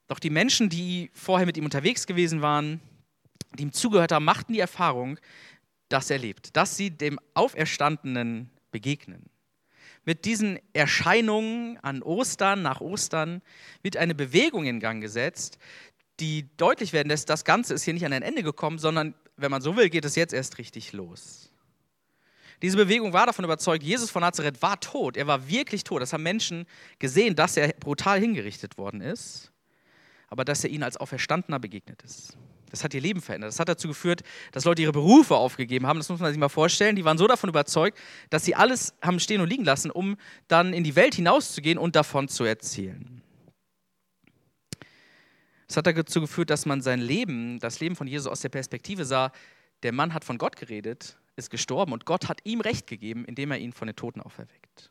Doch 0.07 0.19
die 0.19 0.31
Menschen, 0.31 0.69
die 0.69 1.11
vorher 1.15 1.47
mit 1.47 1.57
ihm 1.57 1.65
unterwegs 1.65 2.07
gewesen 2.07 2.43
waren, 2.43 2.81
die 3.59 3.63
ihm 3.63 3.73
zugehört 3.73 4.13
haben, 4.13 4.25
machten 4.25 4.53
die 4.53 4.61
Erfahrung, 4.61 5.19
dass 5.89 6.11
er 6.11 6.19
lebt, 6.19 6.57
dass 6.57 6.77
sie 6.77 6.91
dem 6.91 7.19
Auferstandenen 7.35 8.51
begegnen. 8.71 9.31
Mit 10.05 10.27
diesen 10.27 10.59
Erscheinungen 10.75 11.79
an 11.79 12.03
Ostern, 12.03 12.63
nach 12.63 12.81
Ostern, 12.81 13.41
wird 13.83 13.97
eine 13.97 14.15
Bewegung 14.15 14.67
in 14.67 14.81
Gang 14.81 15.01
gesetzt, 15.01 15.59
die 16.21 16.47
deutlich 16.57 16.93
werden 16.93 17.09
lässt, 17.09 17.31
das 17.31 17.45
Ganze 17.45 17.75
ist 17.75 17.85
hier 17.85 17.95
nicht 17.95 18.05
an 18.05 18.13
ein 18.13 18.23
Ende 18.23 18.43
gekommen, 18.43 18.79
sondern, 18.79 19.15
wenn 19.37 19.51
man 19.51 19.63
so 19.63 19.77
will, 19.77 19.89
geht 19.89 20.05
es 20.05 20.15
jetzt 20.15 20.35
erst 20.35 20.59
richtig 20.59 20.93
los. 20.93 21.51
Diese 22.63 22.77
Bewegung 22.77 23.13
war 23.13 23.27
davon 23.27 23.45
überzeugt, 23.45 23.83
Jesus 23.83 24.11
von 24.11 24.21
Nazareth 24.21 24.63
war 24.63 24.79
tot. 24.79 25.17
Er 25.17 25.27
war 25.27 25.49
wirklich 25.49 25.85
tot. 25.85 26.01
Das 26.01 26.13
haben 26.13 26.23
Menschen 26.23 26.67
gesehen, 26.99 27.35
dass 27.35 27.57
er 27.57 27.69
brutal 27.69 28.21
hingerichtet 28.21 28.79
worden 28.79 29.01
ist 29.01 29.54
aber 30.35 30.45
dass 30.45 30.65
er 30.65 30.71
ihnen 30.71 30.83
als 30.83 30.97
Auferstandener 30.97 31.61
begegnet 31.61 32.03
ist. 32.03 32.37
Das 32.73 32.83
hat 32.83 32.93
ihr 32.93 33.01
Leben 33.01 33.21
verändert. 33.21 33.51
Das 33.51 33.61
hat 33.61 33.69
dazu 33.69 33.87
geführt, 33.87 34.25
dass 34.51 34.65
Leute 34.65 34.83
ihre 34.83 34.91
Berufe 34.91 35.37
aufgegeben 35.37 35.87
haben. 35.87 36.01
Das 36.01 36.09
muss 36.09 36.19
man 36.19 36.33
sich 36.33 36.41
mal 36.41 36.49
vorstellen. 36.49 36.97
Die 36.97 37.05
waren 37.05 37.19
so 37.19 37.29
davon 37.29 37.49
überzeugt, 37.49 37.97
dass 38.31 38.45
sie 38.45 38.57
alles 38.57 38.95
haben 39.01 39.21
stehen 39.21 39.41
und 39.41 39.49
liegen 39.49 39.65
lassen, 39.65 39.93
um 39.93 40.17
dann 40.49 40.73
in 40.73 40.83
die 40.83 40.97
Welt 40.97 41.15
hinauszugehen 41.15 41.79
und 41.79 41.95
davon 41.95 42.27
zu 42.27 42.43
erzählen. 42.43 43.23
Das 45.69 45.77
hat 45.77 45.87
dazu 45.87 46.21
geführt, 46.21 46.51
dass 46.51 46.67
man 46.67 46.83
sein 46.83 47.01
Leben, 47.01 47.61
das 47.61 47.79
Leben 47.79 47.95
von 47.95 48.09
Jesus 48.09 48.27
aus 48.27 48.41
der 48.41 48.49
Perspektive 48.49 49.05
sah, 49.05 49.31
der 49.85 49.93
Mann 49.93 50.13
hat 50.13 50.25
von 50.25 50.37
Gott 50.37 50.57
geredet, 50.57 51.17
ist 51.37 51.51
gestorben 51.51 51.93
und 51.93 52.07
Gott 52.07 52.29
hat 52.29 52.41
ihm 52.43 52.61
Recht 52.61 52.89
gegeben, 52.89 53.25
indem 53.25 53.53
er 53.53 53.59
ihn 53.59 53.73
von 53.73 53.87
den 53.87 53.95
Toten 53.95 54.21
auferweckt. 54.21 54.91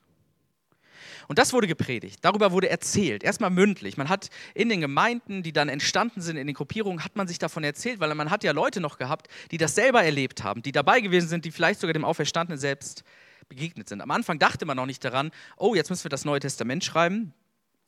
Und 1.28 1.40
das 1.40 1.54
wurde 1.54 1.68
gepredigt, 1.68 2.20
darüber 2.22 2.52
wurde 2.52 2.70
erzählt, 2.70 3.24
erstmal 3.24 3.50
mündlich. 3.50 3.98
Man 3.98 4.10
hat 4.10 4.30
in 4.54 4.70
den 4.70 4.82
Gemeinden, 4.82 5.44
die 5.44 5.54
dann 5.54 5.70
entstanden 5.70 6.22
sind, 6.22 6.38
in 6.38 6.48
den 6.48 6.56
Gruppierungen, 6.56 7.04
hat 7.04 7.16
man 7.16 7.28
sich 7.28 7.40
davon 7.40 7.64
erzählt, 7.64 8.00
weil 8.00 8.14
man 8.16 8.30
hat 8.30 8.44
ja 8.44 8.52
Leute 8.52 8.80
noch 8.82 8.98
gehabt, 8.98 9.28
die 9.52 9.58
das 9.58 9.76
selber 9.76 10.04
erlebt 10.04 10.44
haben, 10.44 10.62
die 10.62 10.72
dabei 10.72 11.02
gewesen 11.02 11.28
sind, 11.28 11.46
die 11.46 11.52
vielleicht 11.52 11.80
sogar 11.80 11.94
dem 11.94 12.06
Auferstandenen 12.06 12.60
selbst 12.60 13.04
begegnet 13.50 13.90
sind. 13.90 14.02
Am 14.02 14.12
Anfang 14.12 14.40
dachte 14.40 14.66
man 14.66 14.78
noch 14.78 14.86
nicht 14.86 15.04
daran, 15.04 15.32
oh, 15.58 15.76
jetzt 15.76 15.90
müssen 15.90 16.06
wir 16.06 16.10
das 16.10 16.26
Neue 16.26 16.40
Testament 16.40 16.84
schreiben, 16.84 17.34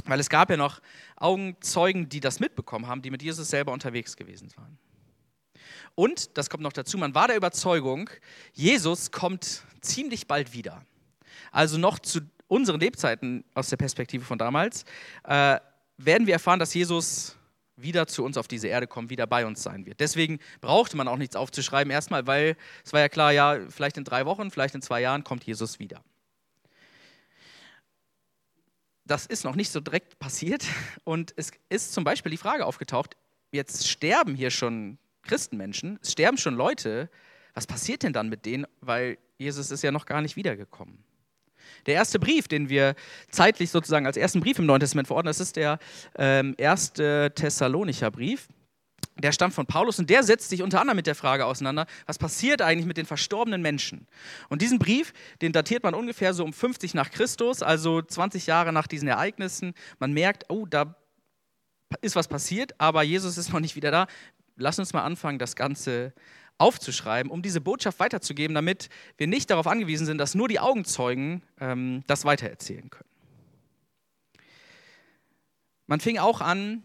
weil 0.05 0.19
es 0.19 0.29
gab 0.29 0.49
ja 0.49 0.57
noch 0.57 0.81
Augenzeugen, 1.15 2.09
die 2.09 2.19
das 2.19 2.39
mitbekommen 2.39 2.87
haben, 2.87 3.01
die 3.01 3.11
mit 3.11 3.23
Jesus 3.23 3.49
selber 3.49 3.71
unterwegs 3.71 4.15
gewesen 4.15 4.49
waren. 4.55 4.77
Und, 5.95 6.37
das 6.37 6.49
kommt 6.49 6.63
noch 6.63 6.73
dazu, 6.73 6.97
man 6.97 7.15
war 7.15 7.27
der 7.27 7.37
Überzeugung, 7.37 8.09
Jesus 8.53 9.11
kommt 9.11 9.63
ziemlich 9.81 10.27
bald 10.27 10.53
wieder. 10.53 10.85
Also 11.51 11.77
noch 11.77 11.99
zu 11.99 12.21
unseren 12.47 12.79
Lebzeiten 12.79 13.43
aus 13.53 13.69
der 13.69 13.77
Perspektive 13.77 14.23
von 14.23 14.37
damals, 14.37 14.83
äh, 15.23 15.59
werden 15.97 16.27
wir 16.27 16.33
erfahren, 16.33 16.59
dass 16.59 16.73
Jesus 16.73 17.37
wieder 17.77 18.07
zu 18.07 18.23
uns 18.23 18.37
auf 18.37 18.47
diese 18.47 18.67
Erde 18.67 18.87
kommt, 18.87 19.09
wieder 19.09 19.27
bei 19.27 19.45
uns 19.45 19.61
sein 19.61 19.85
wird. 19.85 19.99
Deswegen 19.99 20.39
brauchte 20.61 20.95
man 20.95 21.07
auch 21.07 21.17
nichts 21.17 21.35
aufzuschreiben, 21.35 21.91
erstmal, 21.91 22.25
weil 22.25 22.55
es 22.83 22.93
war 22.93 23.01
ja 23.01 23.09
klar, 23.09 23.31
ja, 23.31 23.59
vielleicht 23.69 23.97
in 23.97 24.03
drei 24.03 24.25
Wochen, 24.25 24.49
vielleicht 24.51 24.75
in 24.75 24.81
zwei 24.81 25.01
Jahren 25.01 25.23
kommt 25.23 25.43
Jesus 25.43 25.79
wieder. 25.79 26.01
Das 29.03 29.25
ist 29.25 29.43
noch 29.43 29.55
nicht 29.55 29.71
so 29.71 29.81
direkt 29.81 30.17
passiert 30.19 30.65
und 31.03 31.33
es 31.35 31.51
ist 31.69 31.93
zum 31.93 32.03
Beispiel 32.03 32.31
die 32.31 32.37
Frage 32.37 32.65
aufgetaucht, 32.65 33.15
jetzt 33.51 33.87
sterben 33.87 34.35
hier 34.35 34.49
schon 34.49 34.97
Christenmenschen, 35.23 35.99
es 36.01 36.13
sterben 36.13 36.37
schon 36.37 36.55
Leute, 36.55 37.09
was 37.53 37.67
passiert 37.67 38.03
denn 38.03 38.13
dann 38.13 38.29
mit 38.29 38.45
denen, 38.45 38.65
weil 38.81 39.17
Jesus 39.37 39.69
ist 39.69 39.81
ja 39.81 39.91
noch 39.91 40.05
gar 40.05 40.21
nicht 40.21 40.35
wiedergekommen. 40.35 41.03
Der 41.85 41.95
erste 41.95 42.19
Brief, 42.19 42.47
den 42.47 42.69
wir 42.69 42.95
zeitlich 43.29 43.71
sozusagen 43.71 44.05
als 44.05 44.17
ersten 44.17 44.41
Brief 44.41 44.59
im 44.59 44.65
Neuen 44.65 44.79
Testament 44.79 45.07
verordnen, 45.07 45.29
das 45.29 45.39
ist 45.39 45.55
der 45.55 45.79
ähm, 46.17 46.55
erste 46.57 47.31
Thessalonicher 47.35 48.11
Brief. 48.11 48.47
Der 49.17 49.31
stammt 49.31 49.53
von 49.53 49.65
Paulus 49.65 49.97
und 49.97 50.09
der 50.09 50.23
setzt 50.23 50.49
sich 50.49 50.61
unter 50.61 50.81
anderem 50.81 50.97
mit 50.97 51.07
der 51.07 51.15
Frage 51.15 51.45
auseinander, 51.45 51.85
was 52.05 52.17
passiert 52.17 52.61
eigentlich 52.61 52.85
mit 52.85 52.97
den 52.97 53.05
verstorbenen 53.05 53.61
Menschen? 53.61 54.07
Und 54.49 54.61
diesen 54.61 54.77
Brief, 54.77 55.13
den 55.41 55.53
datiert 55.53 55.83
man 55.83 55.93
ungefähr 55.93 56.33
so 56.33 56.43
um 56.43 56.51
50 56.51 56.93
nach 56.93 57.11
Christus, 57.11 57.63
also 57.63 58.01
20 58.01 58.45
Jahre 58.45 58.73
nach 58.73 58.87
diesen 58.87 59.07
Ereignissen. 59.07 59.73
Man 59.99 60.11
merkt, 60.11 60.45
oh, 60.49 60.65
da 60.65 60.95
ist 62.01 62.17
was 62.17 62.27
passiert, 62.27 62.73
aber 62.77 63.03
Jesus 63.03 63.37
ist 63.37 63.53
noch 63.53 63.61
nicht 63.61 63.77
wieder 63.77 63.91
da. 63.91 64.07
Lass 64.57 64.79
uns 64.79 64.91
mal 64.91 65.03
anfangen, 65.03 65.39
das 65.39 65.55
Ganze 65.55 66.13
aufzuschreiben, 66.57 67.31
um 67.31 67.41
diese 67.41 67.61
Botschaft 67.61 67.99
weiterzugeben, 67.99 68.55
damit 68.55 68.89
wir 69.17 69.27
nicht 69.27 69.49
darauf 69.49 69.67
angewiesen 69.67 70.05
sind, 70.05 70.17
dass 70.17 70.35
nur 70.35 70.47
die 70.47 70.59
Augenzeugen 70.59 71.41
ähm, 71.59 72.03
das 72.07 72.25
weitererzählen 72.25 72.89
können. 72.89 73.09
Man 75.87 75.99
fing 75.99 76.17
auch 76.17 76.41
an, 76.41 76.83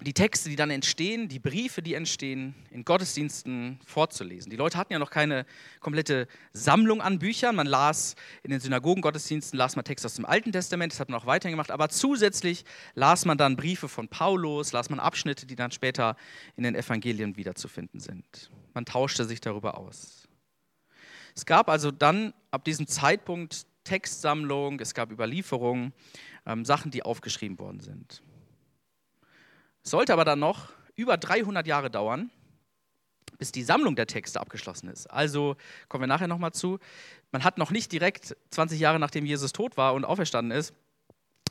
die 0.00 0.12
Texte, 0.12 0.48
die 0.48 0.54
dann 0.54 0.70
entstehen, 0.70 1.28
die 1.28 1.40
Briefe, 1.40 1.82
die 1.82 1.94
entstehen, 1.94 2.54
in 2.70 2.84
Gottesdiensten 2.84 3.80
vorzulesen. 3.84 4.48
Die 4.48 4.56
Leute 4.56 4.78
hatten 4.78 4.92
ja 4.92 5.00
noch 5.00 5.10
keine 5.10 5.44
komplette 5.80 6.28
Sammlung 6.52 7.00
an 7.00 7.18
Büchern. 7.18 7.56
Man 7.56 7.66
las 7.66 8.14
in 8.44 8.50
den 8.50 8.60
Synagogen-Gottesdiensten, 8.60 9.58
las 9.58 9.74
man 9.74 9.84
Texte 9.84 10.06
aus 10.06 10.14
dem 10.14 10.24
Alten 10.24 10.52
Testament, 10.52 10.92
das 10.92 11.00
hat 11.00 11.08
man 11.08 11.20
auch 11.20 11.26
weiterhin 11.26 11.54
gemacht. 11.54 11.72
Aber 11.72 11.88
zusätzlich 11.88 12.64
las 12.94 13.24
man 13.24 13.38
dann 13.38 13.56
Briefe 13.56 13.88
von 13.88 14.06
Paulus, 14.06 14.70
las 14.70 14.88
man 14.88 15.00
Abschnitte, 15.00 15.46
die 15.46 15.56
dann 15.56 15.72
später 15.72 16.16
in 16.54 16.62
den 16.62 16.76
Evangelien 16.76 17.36
wiederzufinden 17.36 17.98
sind. 17.98 18.50
Man 18.74 18.84
tauschte 18.84 19.24
sich 19.24 19.40
darüber 19.40 19.78
aus. 19.78 20.28
Es 21.34 21.46
gab 21.46 21.68
also 21.68 21.90
dann 21.90 22.34
ab 22.50 22.64
diesem 22.64 22.86
Zeitpunkt 22.86 23.66
Textsammlung, 23.84 24.80
es 24.80 24.92
gab 24.92 25.10
Überlieferungen, 25.10 25.92
ähm, 26.46 26.64
Sachen, 26.64 26.90
die 26.90 27.02
aufgeschrieben 27.02 27.58
worden 27.58 27.80
sind. 27.80 28.22
Sollte 29.82 30.12
aber 30.12 30.24
dann 30.24 30.40
noch 30.40 30.70
über 30.94 31.16
300 31.16 31.66
Jahre 31.66 31.90
dauern, 31.90 32.30
bis 33.38 33.52
die 33.52 33.62
Sammlung 33.62 33.96
der 33.96 34.06
Texte 34.06 34.40
abgeschlossen 34.40 34.88
ist. 34.88 35.06
Also 35.06 35.56
kommen 35.88 36.02
wir 36.02 36.08
nachher 36.08 36.28
nochmal 36.28 36.52
zu. 36.52 36.78
Man 37.30 37.44
hat 37.44 37.56
noch 37.56 37.70
nicht 37.70 37.92
direkt 37.92 38.36
20 38.50 38.78
Jahre 38.80 38.98
nachdem 38.98 39.24
Jesus 39.24 39.52
tot 39.52 39.76
war 39.76 39.94
und 39.94 40.04
auferstanden 40.04 40.56
ist, 40.56 40.74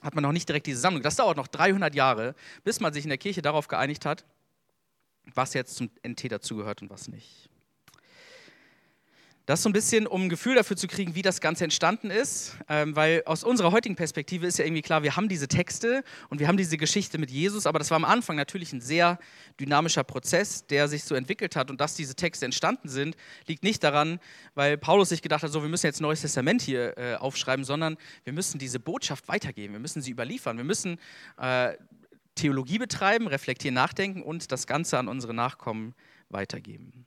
hat 0.03 0.13
man 0.13 0.21
noch 0.21 0.31
nicht 0.31 0.47
direkt 0.47 0.67
diese 0.67 0.79
Sammlung. 0.79 1.01
Das 1.01 1.15
dauert 1.15 1.38
noch 1.38 1.47
300 1.47 1.95
Jahre, 1.95 2.36
bis 2.63 2.79
man 2.79 2.93
sich 2.93 3.05
in 3.05 3.09
der 3.09 3.17
Kirche 3.17 3.41
darauf 3.41 3.67
geeinigt 3.67 4.05
hat, 4.05 4.25
was 5.34 5.53
jetzt 5.53 5.75
zum 5.75 5.89
NT 6.05 6.31
dazugehört 6.31 6.81
und 6.81 6.89
was 6.89 7.07
nicht. 7.07 7.50
Das 9.48 9.63
so 9.63 9.69
ein 9.69 9.74
bisschen, 9.74 10.07
um 10.07 10.24
ein 10.24 10.29
Gefühl 10.29 10.55
dafür 10.55 10.75
zu 10.75 10.88
kriegen, 10.88 11.15
wie 11.15 11.22
das 11.22 11.39
Ganze 11.39 11.63
entstanden 11.63 12.12
ist, 12.12 12.57
ähm, 12.67 12.98
weil 12.98 13.24
aus 13.25 13.46
unserer 13.46 13.72
heutigen 13.72 13.96
Perspektive 13.96 14.46
ist 14.46 14.60
ja 14.60 14.65
irgendwie 14.65 14.81
klar, 14.81 15.03
wir 15.03 15.15
haben 15.15 15.29
diese 15.29 15.48
Texte 15.48 16.03
und 16.27 16.41
wir 16.41 16.50
haben 16.50 16.57
diese 16.57 16.75
Geschichte 16.75 17.17
mit 17.17 17.31
Jesus, 17.31 17.65
aber 17.65 17.79
das 17.79 17.89
war 17.89 17.96
am 17.96 18.03
Anfang 18.03 18.36
natürlich 18.36 18.74
ein 18.74 18.81
sehr 18.81 19.17
dynamischer 19.57 20.03
Prozess, 20.03 20.67
der 20.67 20.89
sich 20.89 21.05
so 21.05 21.15
entwickelt 21.15 21.55
hat 21.55 21.69
und 21.69 21.79
dass 21.79 21.96
diese 21.96 22.13
Texte 22.13 22.43
entstanden 22.43 22.89
sind, 22.89 23.15
liegt 23.46 23.63
nicht 23.63 23.81
daran, 23.86 24.19
weil 24.53 24.77
Paulus 24.77 25.07
sich 25.07 25.22
gedacht 25.22 25.43
hat, 25.43 25.51
so 25.53 25.62
wir 25.62 25.69
müssen 25.69 25.86
jetzt 25.86 26.01
ein 26.01 26.03
neues 26.03 26.19
Testament 26.19 26.62
hier 26.62 26.98
äh, 26.98 27.15
aufschreiben, 27.15 27.63
sondern 27.63 27.96
wir 28.25 28.34
müssen 28.34 28.60
diese 28.60 28.81
Botschaft 28.81 29.29
weitergeben, 29.29 29.72
wir 29.72 29.79
müssen 29.79 30.01
sie 30.01 30.12
überliefern, 30.12 30.57
wir 30.57 30.65
müssen 30.65 31.00
äh, 31.38 31.72
Theologie 32.38 32.77
betreiben, 32.77 33.27
reflektieren, 33.27 33.75
nachdenken 33.75 34.22
und 34.22 34.51
das 34.51 34.67
Ganze 34.67 34.98
an 34.98 35.08
unsere 35.10 35.34
Nachkommen 35.34 35.94
weitergeben. 36.29 37.06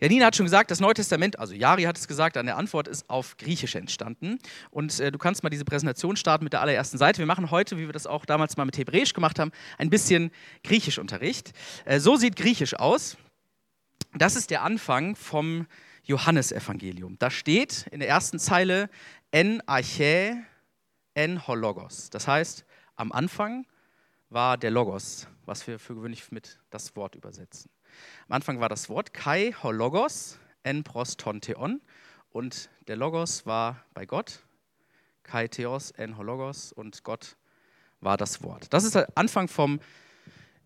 Janina 0.00 0.26
hat 0.26 0.36
schon 0.36 0.46
gesagt, 0.46 0.70
das 0.70 0.80
Neue 0.80 0.94
Testament, 0.94 1.38
also 1.38 1.52
Jari 1.52 1.82
hat 1.82 1.98
es 1.98 2.08
gesagt, 2.08 2.38
an 2.38 2.46
der 2.46 2.56
Antwort 2.56 2.88
ist 2.88 3.10
auf 3.10 3.36
Griechisch 3.36 3.74
entstanden. 3.74 4.38
Und 4.70 4.98
äh, 4.98 5.12
du 5.12 5.18
kannst 5.18 5.42
mal 5.42 5.50
diese 5.50 5.66
Präsentation 5.66 6.16
starten 6.16 6.44
mit 6.44 6.54
der 6.54 6.62
allerersten 6.62 6.96
Seite. 6.96 7.18
Wir 7.18 7.26
machen 7.26 7.50
heute, 7.50 7.76
wie 7.76 7.84
wir 7.84 7.92
das 7.92 8.06
auch 8.06 8.24
damals 8.24 8.56
mal 8.56 8.64
mit 8.64 8.78
Hebräisch 8.78 9.12
gemacht 9.12 9.38
haben, 9.38 9.52
ein 9.76 9.90
bisschen 9.90 10.30
Griechischunterricht. 10.64 11.52
Äh, 11.84 12.00
so 12.00 12.16
sieht 12.16 12.36
Griechisch 12.36 12.74
aus. 12.74 13.18
Das 14.14 14.36
ist 14.36 14.50
der 14.50 14.62
Anfang 14.62 15.16
vom 15.16 15.66
Johannesevangelium. 16.04 17.18
Da 17.18 17.30
steht 17.30 17.86
in 17.90 18.00
der 18.00 18.08
ersten 18.08 18.38
Zeile 18.38 18.88
en 19.32 19.60
archä 19.68 20.34
en 21.14 21.46
hologos. 21.46 22.08
Das 22.08 22.26
heißt, 22.26 22.64
am 23.00 23.12
Anfang 23.12 23.66
war 24.28 24.58
der 24.58 24.70
Logos, 24.70 25.26
was 25.46 25.66
wir 25.66 25.78
für 25.78 25.94
gewöhnlich 25.94 26.30
mit 26.32 26.60
das 26.68 26.94
Wort 26.96 27.14
übersetzen. 27.14 27.70
Am 28.28 28.34
Anfang 28.34 28.60
war 28.60 28.68
das 28.68 28.90
Wort 28.90 29.14
Kai 29.14 29.54
Hologos 29.62 30.38
en 30.64 30.84
prostonteon 30.84 31.80
und 32.30 32.68
der 32.88 32.96
Logos 32.96 33.46
war 33.46 33.82
bei 33.94 34.04
Gott, 34.04 34.44
Kai 35.22 35.48
Theos 35.48 35.92
en 35.92 36.18
Hologos 36.18 36.72
und 36.72 37.02
Gott 37.02 37.38
war 38.00 38.18
das 38.18 38.42
Wort. 38.42 38.70
Das 38.70 38.84
ist 38.84 38.94
der 38.94 39.08
Anfang 39.14 39.48
vom 39.48 39.80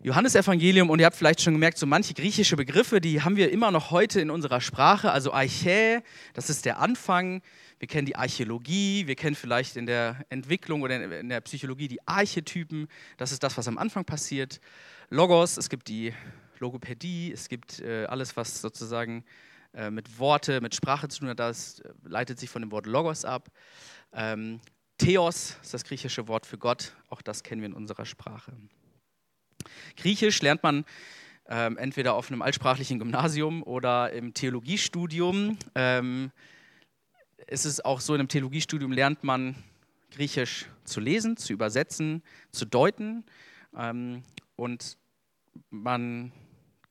Johannesevangelium 0.05 0.91
und 0.91 0.99
ihr 0.99 1.07
habt 1.07 1.17
vielleicht 1.17 1.41
schon 1.41 1.55
gemerkt, 1.55 1.79
so 1.79 1.87
manche 1.87 2.13
griechische 2.13 2.57
Begriffe, 2.57 3.01
die 3.01 3.23
haben 3.23 3.37
wir 3.37 3.51
immer 3.51 3.71
noch 3.71 3.91
heute 3.91 4.21
in 4.21 4.29
unserer 4.29 4.61
Sprache. 4.61 5.11
Also 5.11 5.33
Archä, 5.33 6.03
das 6.35 6.51
ist 6.51 6.67
der 6.67 6.79
Anfang. 6.79 7.41
Wir 7.79 7.89
kennen 7.89 8.05
die 8.05 8.15
Archäologie, 8.15 9.07
wir 9.07 9.15
kennen 9.15 9.35
vielleicht 9.35 9.77
in 9.77 9.87
der 9.87 10.27
Entwicklung 10.29 10.83
oder 10.83 11.21
in 11.21 11.31
der 11.31 11.41
Psychologie 11.41 11.89
die 11.89 12.07
Archetypen. 12.07 12.89
Das 13.17 13.33
ist 13.33 13.43
das, 13.43 13.57
was 13.57 13.67
am 13.67 13.79
Anfang 13.79 14.05
passiert. 14.05 14.61
Logos, 15.09 15.57
es 15.57 15.71
gibt 15.71 15.89
die 15.89 16.13
Logopädie, 16.59 17.33
es 17.33 17.49
gibt 17.49 17.81
äh, 17.81 18.05
alles, 18.05 18.37
was 18.37 18.61
sozusagen 18.61 19.25
äh, 19.73 19.91
mit 19.91 20.19
Worte, 20.19 20.61
mit 20.61 20.75
Sprache 20.75 21.09
zu 21.09 21.21
tun 21.21 21.31
hat, 21.31 21.39
das 21.41 21.81
äh, 21.81 21.89
leitet 22.05 22.39
sich 22.39 22.51
von 22.51 22.61
dem 22.61 22.71
Wort 22.73 22.85
Logos 22.85 23.25
ab. 23.25 23.49
Ähm, 24.13 24.61
Theos 24.99 25.57
ist 25.63 25.73
das 25.73 25.83
griechische 25.83 26.29
Wort 26.29 26.45
für 26.45 26.59
Gott, 26.59 26.93
auch 27.09 27.23
das 27.23 27.43
kennen 27.43 27.63
wir 27.63 27.69
in 27.69 27.75
unserer 27.75 28.05
Sprache. 28.05 28.53
Griechisch 29.97 30.41
lernt 30.43 30.63
man 30.63 30.85
ähm, 31.49 31.77
entweder 31.77 32.15
auf 32.15 32.31
einem 32.31 32.43
altsprachlichen 32.43 32.99
Gymnasium 32.99 33.63
oder 33.63 34.13
im 34.13 34.35
Theologiestudium. 34.35 35.59
Ähm, 35.75 36.31
es 37.47 37.67
ist 37.67 37.85
auch 37.85 38.01
so, 38.01 38.15
in 38.15 38.21
einem 38.21 38.29
Theologiestudium 38.29 38.93
lernt 38.93 39.25
man 39.25 39.55
Griechisch 40.11 40.67
zu 40.85 41.01
lesen, 41.01 41.37
zu 41.37 41.53
übersetzen, 41.53 42.23
zu 42.51 42.65
deuten. 42.65 43.25
Ähm, 43.77 44.23
und 44.57 44.97
man 45.71 46.33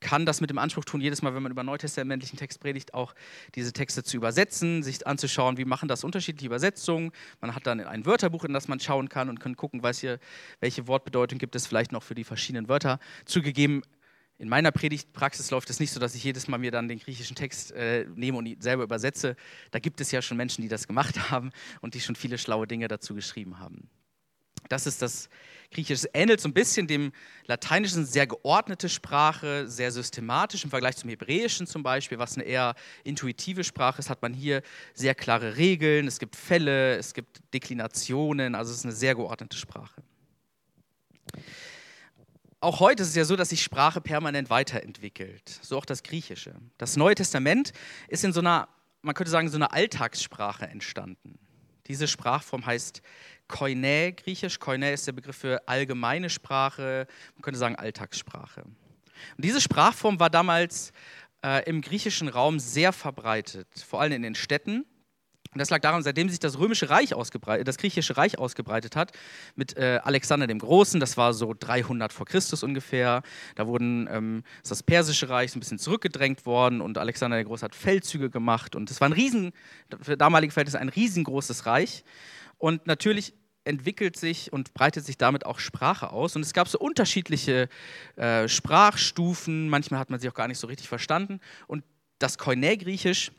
kann 0.04 0.26
das 0.26 0.42
mit 0.42 0.50
dem 0.50 0.60
Anspruch 0.60 0.86
tun, 0.86 1.02
jedes 1.02 1.22
Mal, 1.22 1.34
wenn 1.34 1.42
man 1.42 1.52
über 1.52 1.64
neutestamentlichen 1.64 2.38
Text 2.38 2.60
predigt, 2.60 2.94
auch 2.94 3.16
diese 3.56 3.74
Texte 3.74 4.04
zu 4.04 4.18
übersetzen, 4.18 4.84
sich 4.84 5.08
anzuschauen, 5.08 5.58
wie 5.58 5.66
machen 5.66 5.88
das 5.88 6.04
unterschiedliche 6.04 6.46
Übersetzungen. 6.48 7.12
Man 7.42 7.56
hat 7.56 7.66
dann 7.66 7.80
ein 7.80 8.06
Wörterbuch, 8.06 8.44
in 8.44 8.54
das 8.54 8.68
man 8.68 8.80
schauen 8.80 9.10
kann 9.10 9.30
und 9.30 9.40
kann 9.40 9.56
gucken, 9.56 9.82
weiß 9.82 10.00
hier, 10.00 10.20
welche 10.60 10.88
Wortbedeutung 10.88 11.40
gibt 11.40 11.56
es 11.56 11.66
vielleicht 11.66 11.92
noch 11.92 12.04
für 12.04 12.16
die 12.16 12.26
verschiedenen 12.26 12.68
Wörter. 12.68 13.00
Zugegeben, 13.26 13.82
in 14.38 14.50
meiner 14.50 14.72
Predigtpraxis 14.72 15.52
läuft 15.52 15.70
es 15.70 15.80
nicht 15.80 15.92
so, 15.92 16.00
dass 16.00 16.16
ich 16.16 16.24
jedes 16.24 16.48
Mal 16.50 16.58
mir 16.58 16.72
dann 16.72 16.90
den 16.90 17.00
griechischen 17.00 17.36
Text 17.36 17.72
äh, 17.72 18.06
nehme 18.16 18.38
und 18.38 18.46
ihn 18.46 18.60
selber 18.60 18.84
übersetze. 18.84 19.38
Da 19.72 19.80
gibt 19.80 20.02
es 20.02 20.12
ja 20.12 20.22
schon 20.22 20.38
Menschen, 20.38 20.62
die 20.62 20.68
das 20.68 20.88
gemacht 20.88 21.30
haben 21.32 21.52
und 21.82 21.94
die 21.94 22.02
schon 22.02 22.16
viele 22.16 22.38
schlaue 22.38 22.68
Dinge 22.68 22.88
dazu 22.90 23.16
geschrieben 23.16 23.60
haben. 23.60 23.90
Das 24.70 24.88
ist 24.88 25.02
das 25.02 25.30
Griechische. 25.72 26.08
Es 26.08 26.10
ähnelt 26.14 26.40
so 26.40 26.48
ein 26.48 26.54
bisschen 26.54 26.88
dem 26.88 27.12
Lateinischen, 27.46 28.06
sehr 28.06 28.28
geordnete 28.28 28.88
Sprache, 28.90 29.68
sehr 29.68 29.92
systematisch 29.92 30.64
im 30.64 30.70
Vergleich 30.70 30.96
zum 30.96 31.10
Hebräischen 31.10 31.68
zum 31.68 31.84
Beispiel, 31.84 32.20
was 32.20 32.36
eine 32.36 32.46
eher 32.46 32.76
intuitive 33.04 33.64
Sprache 33.64 34.00
ist, 34.00 34.10
hat 34.10 34.22
man 34.22 34.34
hier 34.34 34.62
sehr 34.94 35.16
klare 35.16 35.58
Regeln, 35.58 36.08
es 36.08 36.20
gibt 36.20 36.36
Fälle, 36.36 36.96
es 36.98 37.14
gibt 37.14 37.42
Deklinationen, 37.54 38.56
also 38.56 38.72
es 38.72 38.80
ist 38.80 38.86
eine 38.86 38.94
sehr 38.94 39.16
geordnete 39.16 39.58
Sprache. 39.58 40.02
Auch 42.60 42.80
heute 42.80 43.04
ist 43.04 43.10
es 43.10 43.16
ja 43.16 43.26
so, 43.26 43.36
dass 43.36 43.50
sich 43.50 43.62
Sprache 43.62 44.00
permanent 44.00 44.50
weiterentwickelt, 44.50 45.60
so 45.62 45.78
auch 45.78 45.86
das 45.86 46.02
Griechische. 46.02 46.56
Das 46.78 46.96
Neue 46.96 47.16
Testament 47.16 47.74
ist 48.08 48.24
in 48.24 48.32
so 48.32 48.40
einer, 48.40 48.70
man 49.02 49.16
könnte 49.16 49.32
sagen, 49.32 49.50
so 49.50 49.58
einer 49.58 49.74
Alltagssprache 49.74 50.66
entstanden. 50.68 51.38
Diese 51.88 52.08
Sprachform 52.08 52.66
heißt 52.66 53.02
Koine 53.48 54.14
griechisch. 54.14 54.60
Koine 54.60 54.94
ist 54.94 55.06
der 55.06 55.12
Begriff 55.12 55.38
für 55.38 55.68
allgemeine 55.68 56.30
Sprache, 56.30 57.08
man 57.36 57.42
könnte 57.42 57.60
sagen 57.60 57.76
Alltagssprache. 57.76 58.64
Und 58.64 59.46
diese 59.46 59.62
Sprachform 59.62 60.20
war 60.20 60.30
damals 60.30 60.92
äh, 61.44 61.68
im 61.70 61.82
griechischen 61.82 62.30
Raum 62.30 62.60
sehr 62.60 62.94
verbreitet, 62.94 63.68
vor 63.86 64.02
allem 64.02 64.14
in 64.14 64.22
den 64.24 64.36
Städten. 64.36 64.86
Und 65.54 65.60
das 65.60 65.70
lag 65.70 65.82
daran, 65.82 66.04
seitdem 66.04 66.30
sich 66.30 66.40
das 66.40 66.58
römische 66.60 66.90
Reich 66.90 67.14
ausgebreitet, 67.14 67.68
das 67.68 67.78
griechische 67.78 68.18
Reich 68.18 68.38
ausgebreitet 68.38 68.96
hat, 68.96 69.12
mit 69.56 69.78
äh, 69.78 70.00
Alexander 70.04 70.48
dem 70.48 70.60
Großen, 70.60 71.00
das 71.00 71.18
war 71.18 71.34
so 71.34 71.54
300 71.58 72.12
vor 72.12 72.26
Christus 72.26 72.64
ungefähr. 72.64 73.22
Da 73.56 73.68
wurden 73.68 74.08
ähm, 74.12 74.44
ist 74.62 74.72
das 74.72 74.84
persische 74.84 75.30
Reich 75.30 75.52
so 75.52 75.58
ein 75.58 75.62
bisschen 75.62 75.80
zurückgedrängt 75.80 76.46
worden 76.46 76.82
und 76.82 76.98
Alexander 76.98 77.38
der 77.38 77.46
Große 77.46 77.64
hat 77.64 77.76
Feldzüge 77.76 78.30
gemacht 78.30 78.76
und 78.76 78.90
es 78.90 79.00
war 79.02 79.10
ein 79.10 79.14
riesen, 79.14 79.52
für 80.02 80.18
damalige 80.18 80.52
Verhältnisse 80.52 80.80
ein 80.80 80.90
riesengroßes 80.90 81.66
Reich. 81.66 82.04
Und 82.58 82.88
natürlich 82.88 83.34
entwickelt 83.66 84.18
sich 84.18 84.52
und 84.52 84.74
breitet 84.74 85.06
sich 85.06 85.18
damit 85.18 85.46
auch 85.46 85.60
Sprache 85.60 86.12
aus. 86.12 86.36
Und 86.36 86.42
es 86.42 86.54
gab 86.54 86.68
so 86.68 86.80
unterschiedliche 86.80 87.70
äh, 88.16 88.48
Sprachstufen, 88.48 89.70
manchmal 89.70 90.00
hat 90.00 90.10
man 90.10 90.20
sie 90.20 90.30
auch 90.30 90.34
gar 90.34 90.48
nicht 90.48 90.58
so 90.58 90.68
richtig 90.68 90.90
verstanden. 90.90 91.40
Und 91.68 91.84
das 92.20 92.38
Koine-Griechisch, 92.38 93.32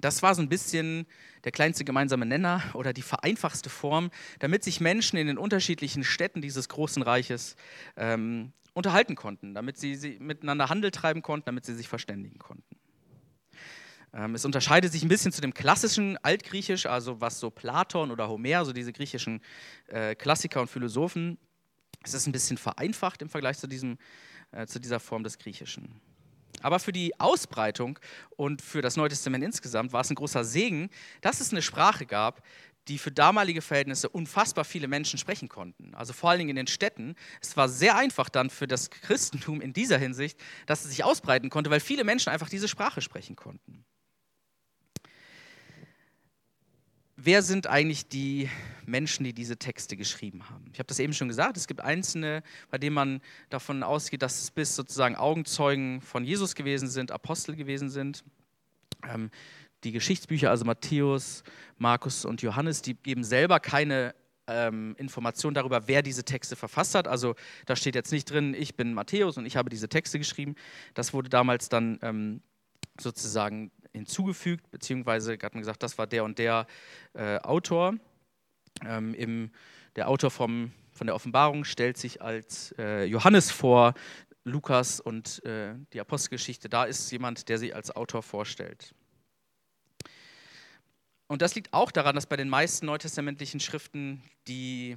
das 0.00 0.22
war 0.22 0.34
so 0.34 0.42
ein 0.42 0.48
bisschen 0.48 1.06
der 1.44 1.52
kleinste 1.52 1.84
gemeinsame 1.84 2.26
Nenner 2.26 2.62
oder 2.74 2.92
die 2.92 3.02
vereinfachste 3.02 3.70
Form, 3.70 4.10
damit 4.38 4.64
sich 4.64 4.80
Menschen 4.80 5.16
in 5.16 5.26
den 5.26 5.38
unterschiedlichen 5.38 6.04
Städten 6.04 6.40
dieses 6.40 6.68
großen 6.68 7.02
Reiches 7.02 7.56
ähm, 7.96 8.52
unterhalten 8.74 9.16
konnten, 9.16 9.54
damit 9.54 9.78
sie, 9.78 9.94
sie 9.94 10.18
miteinander 10.18 10.68
Handel 10.68 10.90
treiben 10.90 11.22
konnten, 11.22 11.46
damit 11.46 11.64
sie 11.64 11.74
sich 11.74 11.88
verständigen 11.88 12.38
konnten. 12.38 12.76
Ähm, 14.14 14.34
es 14.34 14.44
unterscheidet 14.44 14.92
sich 14.92 15.02
ein 15.02 15.08
bisschen 15.08 15.32
zu 15.32 15.40
dem 15.40 15.54
klassischen 15.54 16.18
Altgriechisch, 16.22 16.86
also 16.86 17.20
was 17.20 17.40
so 17.40 17.50
Platon 17.50 18.10
oder 18.10 18.28
Homer, 18.28 18.64
so 18.64 18.72
diese 18.72 18.92
griechischen 18.92 19.40
äh, 19.88 20.14
Klassiker 20.14 20.60
und 20.60 20.68
Philosophen, 20.68 21.38
es 22.04 22.14
ist 22.14 22.26
ein 22.26 22.32
bisschen 22.32 22.58
vereinfacht 22.58 23.22
im 23.22 23.28
Vergleich 23.28 23.58
zu, 23.58 23.66
diesem, 23.66 23.98
äh, 24.50 24.66
zu 24.66 24.80
dieser 24.80 25.00
Form 25.00 25.22
des 25.22 25.38
Griechischen. 25.38 26.00
Aber 26.62 26.78
für 26.78 26.92
die 26.92 27.18
Ausbreitung 27.20 27.98
und 28.36 28.62
für 28.62 28.82
das 28.82 28.96
Neue 28.96 29.08
Testament 29.08 29.44
insgesamt 29.44 29.92
war 29.92 30.00
es 30.00 30.10
ein 30.10 30.16
großer 30.16 30.44
Segen, 30.44 30.90
dass 31.20 31.40
es 31.40 31.52
eine 31.52 31.62
Sprache 31.62 32.06
gab, 32.06 32.42
die 32.88 32.98
für 32.98 33.12
damalige 33.12 33.62
Verhältnisse 33.62 34.08
unfassbar 34.08 34.64
viele 34.64 34.88
Menschen 34.88 35.18
sprechen 35.18 35.48
konnten. 35.48 35.94
Also 35.94 36.12
vor 36.12 36.30
allen 36.30 36.38
Dingen 36.38 36.50
in 36.50 36.56
den 36.56 36.66
Städten. 36.66 37.14
Es 37.40 37.56
war 37.56 37.68
sehr 37.68 37.96
einfach 37.96 38.28
dann 38.28 38.50
für 38.50 38.66
das 38.66 38.90
Christentum 38.90 39.60
in 39.60 39.72
dieser 39.72 39.98
Hinsicht, 39.98 40.38
dass 40.66 40.84
es 40.84 40.90
sich 40.90 41.04
ausbreiten 41.04 41.50
konnte, 41.50 41.70
weil 41.70 41.80
viele 41.80 42.04
Menschen 42.04 42.30
einfach 42.30 42.48
diese 42.48 42.68
Sprache 42.68 43.00
sprechen 43.00 43.36
konnten. 43.36 43.84
Wer 47.24 47.42
sind 47.42 47.68
eigentlich 47.68 48.08
die 48.08 48.50
Menschen, 48.84 49.22
die 49.22 49.32
diese 49.32 49.56
Texte 49.56 49.96
geschrieben 49.96 50.50
haben? 50.50 50.64
Ich 50.72 50.80
habe 50.80 50.88
das 50.88 50.98
eben 50.98 51.12
schon 51.12 51.28
gesagt, 51.28 51.56
es 51.56 51.68
gibt 51.68 51.80
einzelne, 51.80 52.42
bei 52.68 52.78
denen 52.78 52.94
man 52.94 53.20
davon 53.48 53.84
ausgeht, 53.84 54.22
dass 54.22 54.42
es 54.42 54.50
bis 54.50 54.74
sozusagen 54.74 55.14
Augenzeugen 55.14 56.00
von 56.00 56.24
Jesus 56.24 56.56
gewesen 56.56 56.88
sind, 56.88 57.12
Apostel 57.12 57.54
gewesen 57.54 57.90
sind. 57.90 58.24
Ähm, 59.08 59.30
die 59.84 59.92
Geschichtsbücher, 59.92 60.50
also 60.50 60.64
Matthäus, 60.64 61.44
Markus 61.78 62.24
und 62.24 62.42
Johannes, 62.42 62.82
die 62.82 62.94
geben 62.94 63.22
selber 63.22 63.60
keine 63.60 64.16
ähm, 64.48 64.96
Information 64.98 65.54
darüber, 65.54 65.86
wer 65.86 66.02
diese 66.02 66.24
Texte 66.24 66.56
verfasst 66.56 66.96
hat. 66.96 67.06
Also 67.06 67.36
da 67.66 67.76
steht 67.76 67.94
jetzt 67.94 68.10
nicht 68.10 68.28
drin, 68.32 68.52
ich 68.52 68.74
bin 68.74 68.94
Matthäus 68.94 69.38
und 69.38 69.46
ich 69.46 69.56
habe 69.56 69.70
diese 69.70 69.88
Texte 69.88 70.18
geschrieben. 70.18 70.56
Das 70.94 71.12
wurde 71.12 71.28
damals 71.28 71.68
dann 71.68 72.00
ähm, 72.02 72.42
sozusagen 73.00 73.70
hinzugefügt, 73.92 74.70
beziehungsweise 74.70 75.38
hat 75.42 75.54
man 75.54 75.62
gesagt, 75.62 75.82
das 75.82 75.98
war 75.98 76.06
der 76.06 76.24
und 76.24 76.38
der 76.38 76.66
äh, 77.14 77.38
Autor. 77.38 77.94
Ähm, 78.84 79.14
im, 79.14 79.50
der 79.96 80.08
Autor 80.08 80.30
vom, 80.30 80.72
von 80.92 81.06
der 81.06 81.14
Offenbarung 81.14 81.64
stellt 81.64 81.98
sich 81.98 82.22
als 82.22 82.74
äh, 82.78 83.04
Johannes 83.04 83.50
vor, 83.50 83.94
Lukas 84.44 85.00
und 85.00 85.44
äh, 85.44 85.74
die 85.92 86.00
Apostelgeschichte, 86.00 86.68
da 86.68 86.84
ist 86.84 87.10
jemand, 87.12 87.48
der 87.48 87.58
sich 87.58 87.74
als 87.74 87.94
Autor 87.94 88.22
vorstellt. 88.22 88.94
Und 91.28 91.42
das 91.42 91.54
liegt 91.54 91.72
auch 91.72 91.90
daran, 91.90 92.14
dass 92.14 92.26
bei 92.26 92.36
den 92.36 92.48
meisten 92.48 92.86
neutestamentlichen 92.86 93.60
Schriften 93.60 94.22
die 94.48 94.96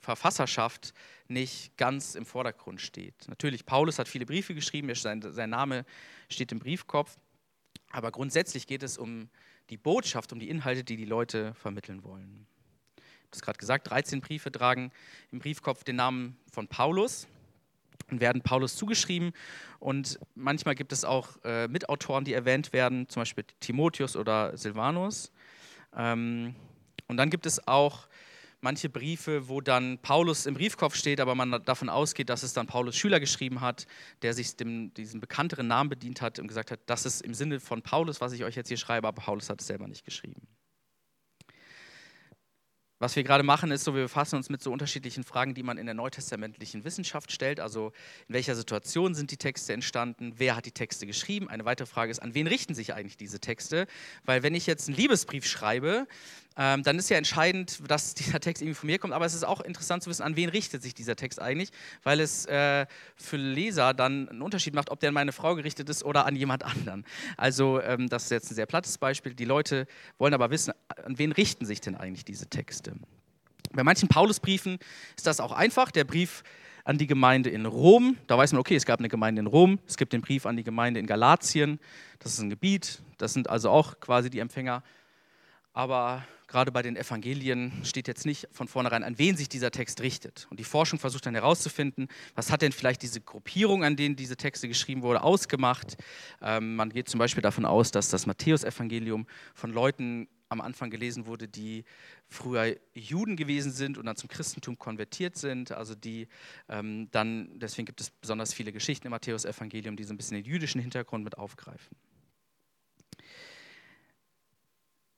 Verfasserschaft 0.00 0.94
nicht 1.26 1.76
ganz 1.76 2.14
im 2.14 2.24
Vordergrund 2.24 2.80
steht. 2.80 3.26
Natürlich, 3.28 3.66
Paulus 3.66 3.98
hat 3.98 4.08
viele 4.08 4.24
Briefe 4.24 4.54
geschrieben, 4.54 4.94
sein, 4.94 5.20
sein 5.20 5.50
Name 5.50 5.84
steht 6.30 6.52
im 6.52 6.60
Briefkopf, 6.60 7.18
aber 7.90 8.10
grundsätzlich 8.10 8.66
geht 8.66 8.82
es 8.82 8.98
um 8.98 9.28
die 9.70 9.76
Botschaft, 9.76 10.32
um 10.32 10.38
die 10.38 10.48
Inhalte, 10.48 10.84
die 10.84 10.96
die 10.96 11.04
Leute 11.04 11.54
vermitteln 11.54 12.02
wollen. 12.04 12.46
Ich 12.96 13.02
habe 13.02 13.36
es 13.36 13.42
gerade 13.42 13.58
gesagt, 13.58 13.90
13 13.90 14.20
Briefe 14.20 14.50
tragen 14.50 14.90
im 15.30 15.38
Briefkopf 15.38 15.84
den 15.84 15.96
Namen 15.96 16.36
von 16.50 16.68
Paulus 16.68 17.28
und 18.10 18.20
werden 18.20 18.42
Paulus 18.42 18.76
zugeschrieben. 18.76 19.32
Und 19.78 20.18
manchmal 20.34 20.74
gibt 20.74 20.92
es 20.92 21.04
auch 21.04 21.36
äh, 21.44 21.68
Mitautoren, 21.68 22.24
die 22.24 22.32
erwähnt 22.32 22.72
werden, 22.72 23.08
zum 23.08 23.20
Beispiel 23.20 23.44
Timotheus 23.60 24.16
oder 24.16 24.56
Silvanus. 24.56 25.30
Ähm, 25.94 26.54
und 27.06 27.16
dann 27.16 27.30
gibt 27.30 27.46
es 27.46 27.66
auch 27.68 28.07
manche 28.60 28.88
Briefe, 28.88 29.48
wo 29.48 29.60
dann 29.60 29.98
Paulus 29.98 30.46
im 30.46 30.54
Briefkopf 30.54 30.94
steht, 30.94 31.20
aber 31.20 31.34
man 31.34 31.62
davon 31.64 31.88
ausgeht, 31.88 32.28
dass 32.28 32.42
es 32.42 32.52
dann 32.52 32.66
Paulus 32.66 32.96
Schüler 32.96 33.20
geschrieben 33.20 33.60
hat, 33.60 33.86
der 34.22 34.34
sich 34.34 34.56
dem, 34.56 34.92
diesen 34.94 35.20
bekannteren 35.20 35.66
Namen 35.66 35.90
bedient 35.90 36.20
hat 36.20 36.38
und 36.38 36.48
gesagt 36.48 36.70
hat, 36.70 36.80
das 36.86 37.06
ist 37.06 37.22
im 37.22 37.34
Sinne 37.34 37.60
von 37.60 37.82
Paulus, 37.82 38.20
was 38.20 38.32
ich 38.32 38.44
euch 38.44 38.56
jetzt 38.56 38.68
hier 38.68 38.76
schreibe, 38.76 39.08
aber 39.08 39.22
Paulus 39.22 39.50
hat 39.50 39.60
es 39.60 39.66
selber 39.66 39.86
nicht 39.86 40.04
geschrieben. 40.04 40.48
Was 43.00 43.14
wir 43.14 43.22
gerade 43.22 43.44
machen, 43.44 43.70
ist 43.70 43.84
so, 43.84 43.94
wir 43.94 44.02
befassen 44.02 44.34
uns 44.34 44.50
mit 44.50 44.60
so 44.60 44.72
unterschiedlichen 44.72 45.22
Fragen, 45.22 45.54
die 45.54 45.62
man 45.62 45.78
in 45.78 45.86
der 45.86 45.94
neutestamentlichen 45.94 46.82
Wissenschaft 46.82 47.30
stellt. 47.30 47.60
Also 47.60 47.92
in 48.26 48.34
welcher 48.34 48.56
Situation 48.56 49.14
sind 49.14 49.30
die 49.30 49.36
Texte 49.36 49.72
entstanden? 49.72 50.32
Wer 50.36 50.56
hat 50.56 50.66
die 50.66 50.72
Texte 50.72 51.06
geschrieben? 51.06 51.48
Eine 51.48 51.64
weitere 51.64 51.86
Frage 51.86 52.10
ist, 52.10 52.18
an 52.18 52.34
wen 52.34 52.48
richten 52.48 52.74
sich 52.74 52.94
eigentlich 52.94 53.16
diese 53.16 53.38
Texte? 53.38 53.86
Weil 54.24 54.42
wenn 54.42 54.56
ich 54.56 54.66
jetzt 54.66 54.88
einen 54.88 54.96
Liebesbrief 54.96 55.46
schreibe, 55.46 56.08
ähm, 56.58 56.82
dann 56.82 56.98
ist 56.98 57.08
ja 57.08 57.16
entscheidend, 57.16 57.80
dass 57.88 58.14
dieser 58.14 58.40
Text 58.40 58.60
irgendwie 58.62 58.74
von 58.74 58.88
mir 58.88 58.98
kommt. 58.98 59.14
Aber 59.14 59.24
es 59.24 59.34
ist 59.34 59.44
auch 59.44 59.60
interessant 59.60 60.02
zu 60.02 60.10
wissen, 60.10 60.22
an 60.22 60.36
wen 60.36 60.48
richtet 60.48 60.82
sich 60.82 60.92
dieser 60.92 61.14
Text 61.14 61.40
eigentlich, 61.40 61.70
weil 62.02 62.20
es 62.20 62.44
äh, 62.46 62.86
für 63.16 63.36
Leser 63.36 63.94
dann 63.94 64.28
einen 64.28 64.42
Unterschied 64.42 64.74
macht, 64.74 64.90
ob 64.90 64.98
der 65.00 65.08
an 65.08 65.14
meine 65.14 65.32
Frau 65.32 65.54
gerichtet 65.54 65.88
ist 65.88 66.04
oder 66.04 66.26
an 66.26 66.34
jemand 66.34 66.64
anderen. 66.64 67.04
Also 67.36 67.80
ähm, 67.80 68.08
das 68.08 68.24
ist 68.24 68.30
jetzt 68.30 68.50
ein 68.50 68.56
sehr 68.56 68.66
plattes 68.66 68.98
Beispiel. 68.98 69.34
Die 69.34 69.44
Leute 69.44 69.86
wollen 70.18 70.34
aber 70.34 70.50
wissen, 70.50 70.72
an 71.04 71.18
wen 71.18 71.30
richten 71.30 71.64
sich 71.64 71.80
denn 71.80 71.94
eigentlich 71.94 72.24
diese 72.24 72.48
Texte? 72.48 72.94
Bei 73.72 73.84
manchen 73.84 74.08
Paulusbriefen 74.08 74.78
ist 75.16 75.26
das 75.26 75.40
auch 75.40 75.52
einfach. 75.52 75.92
Der 75.92 76.04
Brief 76.04 76.42
an 76.84 76.98
die 76.98 77.06
Gemeinde 77.06 77.50
in 77.50 77.66
Rom, 77.66 78.16
da 78.26 78.38
weiß 78.38 78.52
man, 78.52 78.60
okay, 78.60 78.74
es 78.74 78.86
gab 78.86 78.98
eine 78.98 79.10
Gemeinde 79.10 79.40
in 79.40 79.46
Rom, 79.46 79.78
es 79.86 79.98
gibt 79.98 80.14
den 80.14 80.22
Brief 80.22 80.46
an 80.46 80.56
die 80.56 80.64
Gemeinde 80.64 80.98
in 80.98 81.06
Galatien, 81.06 81.78
das 82.18 82.32
ist 82.32 82.40
ein 82.40 82.48
Gebiet, 82.48 83.02
das 83.18 83.34
sind 83.34 83.50
also 83.50 83.68
auch 83.68 84.00
quasi 84.00 84.30
die 84.30 84.38
Empfänger. 84.38 84.82
Aber 85.74 86.24
gerade 86.48 86.72
bei 86.72 86.82
den 86.82 86.96
Evangelien 86.96 87.72
steht 87.84 88.08
jetzt 88.08 88.26
nicht 88.26 88.48
von 88.50 88.66
vornherein, 88.66 89.04
an 89.04 89.18
wen 89.18 89.36
sich 89.36 89.48
dieser 89.48 89.70
Text 89.70 90.00
richtet. 90.00 90.48
Und 90.50 90.58
die 90.58 90.64
Forschung 90.64 90.98
versucht 90.98 91.26
dann 91.26 91.34
herauszufinden, 91.34 92.08
was 92.34 92.50
hat 92.50 92.62
denn 92.62 92.72
vielleicht 92.72 93.02
diese 93.02 93.20
Gruppierung, 93.20 93.84
an 93.84 93.96
denen 93.96 94.16
diese 94.16 94.36
Texte 94.36 94.66
geschrieben 94.66 95.02
wurde, 95.02 95.22
ausgemacht. 95.22 95.96
Ähm, 96.42 96.74
man 96.76 96.90
geht 96.90 97.08
zum 97.08 97.18
Beispiel 97.18 97.42
davon 97.42 97.64
aus, 97.64 97.90
dass 97.90 98.08
das 98.08 98.26
Matthäusevangelium 98.26 99.26
von 99.54 99.72
Leuten 99.72 100.28
am 100.48 100.62
Anfang 100.62 100.88
gelesen 100.88 101.26
wurde, 101.26 101.46
die 101.46 101.84
früher 102.26 102.76
Juden 102.94 103.36
gewesen 103.36 103.70
sind 103.70 103.98
und 103.98 104.06
dann 104.06 104.16
zum 104.16 104.30
Christentum 104.30 104.78
konvertiert 104.78 105.36
sind. 105.36 105.72
Also 105.72 105.94
die 105.94 106.28
ähm, 106.70 107.08
dann, 107.10 107.58
deswegen 107.58 107.84
gibt 107.84 108.00
es 108.00 108.10
besonders 108.10 108.54
viele 108.54 108.72
Geschichten 108.72 109.06
im 109.06 109.10
Matthäusevangelium, 109.10 109.96
die 109.96 110.04
so 110.04 110.14
ein 110.14 110.16
bisschen 110.16 110.42
den 110.42 110.50
jüdischen 110.50 110.80
Hintergrund 110.80 111.24
mit 111.24 111.36
aufgreifen. 111.36 111.94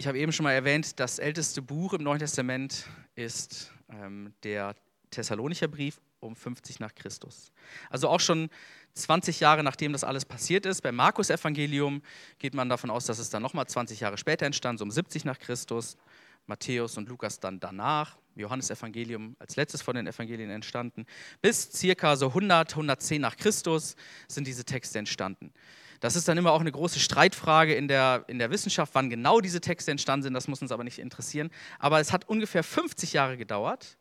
Ich 0.01 0.07
habe 0.07 0.19
eben 0.19 0.33
schon 0.33 0.45
mal 0.45 0.53
erwähnt, 0.53 0.99
das 0.99 1.19
älteste 1.19 1.61
Buch 1.61 1.93
im 1.93 2.03
Neuen 2.03 2.21
Testament 2.21 2.87
ist 3.17 3.71
ähm, 3.93 4.33
der 4.45 4.75
Thessalonicher 5.11 5.69
Brief 5.69 6.01
um 6.21 6.35
50 6.35 6.81
nach 6.81 6.95
Christus. 6.95 7.53
Also 7.91 8.09
auch 8.09 8.21
schon 8.21 8.49
20 8.95 9.41
Jahre 9.41 9.63
nachdem 9.63 9.93
das 9.93 10.03
alles 10.03 10.25
passiert 10.25 10.65
ist. 10.65 10.81
Beim 10.81 10.97
Markus-Evangelium 10.97 12.01
geht 12.39 12.55
man 12.55 12.71
davon 12.71 12.89
aus, 12.89 13.05
dass 13.05 13.19
es 13.19 13.29
dann 13.29 13.43
nochmal 13.43 13.67
20 13.67 14.01
Jahre 14.01 14.17
später 14.17 14.47
entstand, 14.47 14.79
so 14.79 14.87
um 14.87 14.91
70 14.91 15.27
nach 15.27 15.39
Christus. 15.39 15.99
Matthäus 16.47 16.97
und 16.97 17.07
Lukas 17.11 17.39
dann 17.39 17.61
danach. 17.61 18.17
Johannes-Evangelium 18.37 19.37
als 19.39 19.57
letztes 19.57 19.83
von 19.83 19.97
den 19.97 20.07
Evangelien 20.07 20.49
entstanden. 20.49 21.05
Bis 21.43 21.71
circa 21.73 22.17
so 22.17 22.29
100, 22.29 22.71
110 22.71 23.21
nach 23.21 23.37
Christus 23.37 23.97
sind 24.29 24.47
diese 24.47 24.65
Texte 24.65 24.99
entstanden. 24.99 25.53
Das 26.01 26.17
ist 26.17 26.27
dann 26.27 26.39
immer 26.39 26.53
auch 26.53 26.61
eine 26.61 26.73
große 26.73 26.99
Streitfrage 26.99 27.75
in 27.75 27.87
der, 27.87 28.25
in 28.27 28.39
der 28.39 28.51
Wissenschaft, 28.51 28.95
wann 28.95 29.11
genau 29.11 29.41
diese 29.41 29.61
Texte 29.61 29.91
entstanden 29.91 30.25
sind. 30.25 30.35
Das 30.35 30.49
muss 30.49 30.63
uns 30.63 30.73
aber 30.73 30.85
nicht 30.85 30.99
interessieren. 30.99 31.51
Aber 31.79 32.01
es 32.01 32.13
hat 32.13 32.29
ungefähr 32.29 32.65
50 32.65 33.13
Jahre 33.13 33.37
gedauert, 33.37 33.99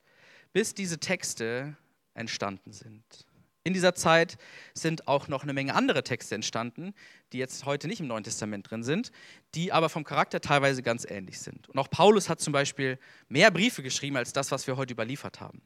bis 0.54 0.74
diese 0.74 1.00
Texte 1.00 1.76
entstanden 2.14 2.72
sind. 2.72 3.04
In 3.66 3.74
dieser 3.74 3.94
Zeit 3.94 4.38
sind 4.74 5.08
auch 5.08 5.28
noch 5.28 5.44
eine 5.44 5.54
Menge 5.54 5.76
andere 5.76 6.04
Texte 6.04 6.34
entstanden, 6.34 6.94
die 7.34 7.38
jetzt 7.38 7.66
heute 7.66 7.88
nicht 7.88 8.00
im 8.00 8.08
Neuen 8.08 8.24
Testament 8.24 8.70
drin 8.72 8.84
sind, 8.84 9.12
die 9.54 9.74
aber 9.74 9.90
vom 9.90 10.06
Charakter 10.06 10.40
teilweise 10.40 10.82
ganz 10.82 11.06
ähnlich 11.06 11.40
sind. 11.40 11.68
Und 11.68 11.78
auch 11.78 11.90
Paulus 11.90 12.30
hat 12.30 12.40
zum 12.40 12.54
Beispiel 12.54 12.98
mehr 13.28 13.52
Briefe 13.52 13.84
geschrieben 13.84 14.16
als 14.16 14.32
das, 14.32 14.52
was 14.52 14.66
wir 14.66 14.78
heute 14.78 14.94
überliefert 14.94 15.42
haben. 15.42 15.62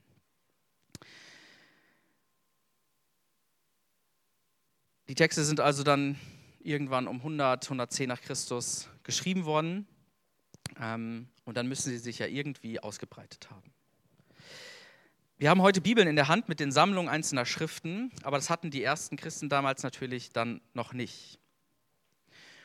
Die 5.09 5.15
Texte 5.15 5.43
sind 5.43 5.59
also 5.59 5.83
dann 5.83 6.17
irgendwann 6.59 7.07
um 7.07 7.17
100, 7.17 7.65
110 7.65 8.07
nach 8.07 8.21
Christus 8.21 8.87
geschrieben 9.03 9.43
worden. 9.43 9.85
Ähm, 10.79 11.27
und 11.43 11.57
dann 11.57 11.67
müssen 11.67 11.89
sie 11.89 11.97
sich 11.97 12.19
ja 12.19 12.27
irgendwie 12.27 12.79
ausgebreitet 12.79 13.49
haben. 13.51 13.73
Wir 15.37 15.49
haben 15.49 15.61
heute 15.61 15.81
Bibeln 15.81 16.07
in 16.07 16.15
der 16.15 16.29
Hand 16.29 16.47
mit 16.47 16.61
den 16.61 16.71
Sammlungen 16.71 17.09
einzelner 17.09 17.45
Schriften, 17.45 18.13
aber 18.23 18.37
das 18.37 18.49
hatten 18.49 18.71
die 18.71 18.81
ersten 18.81 19.17
Christen 19.17 19.49
damals 19.49 19.83
natürlich 19.83 20.29
dann 20.29 20.61
noch 20.73 20.93
nicht. 20.93 21.37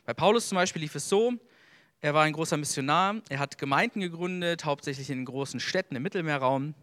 Bei 0.05 0.15
Paulus 0.15 0.49
zum 0.49 0.57
Beispiel 0.57 0.83
lief 0.83 0.95
es 0.95 1.09
so, 1.09 1.33
er 2.01 2.15
war 2.15 2.23
ein 2.23 2.35
großer 2.35 2.57
Missionar, 2.57 3.17
er 3.31 3.41
hat 3.41 3.59
Gemeinden 3.59 4.01
gegründet, 4.01 4.65
hauptsächlich 4.65 5.11
in 5.11 5.25
großen 5.25 5.59
Städten 5.59 5.97
im 5.97 6.05
Mittelmeerraum 6.05 6.75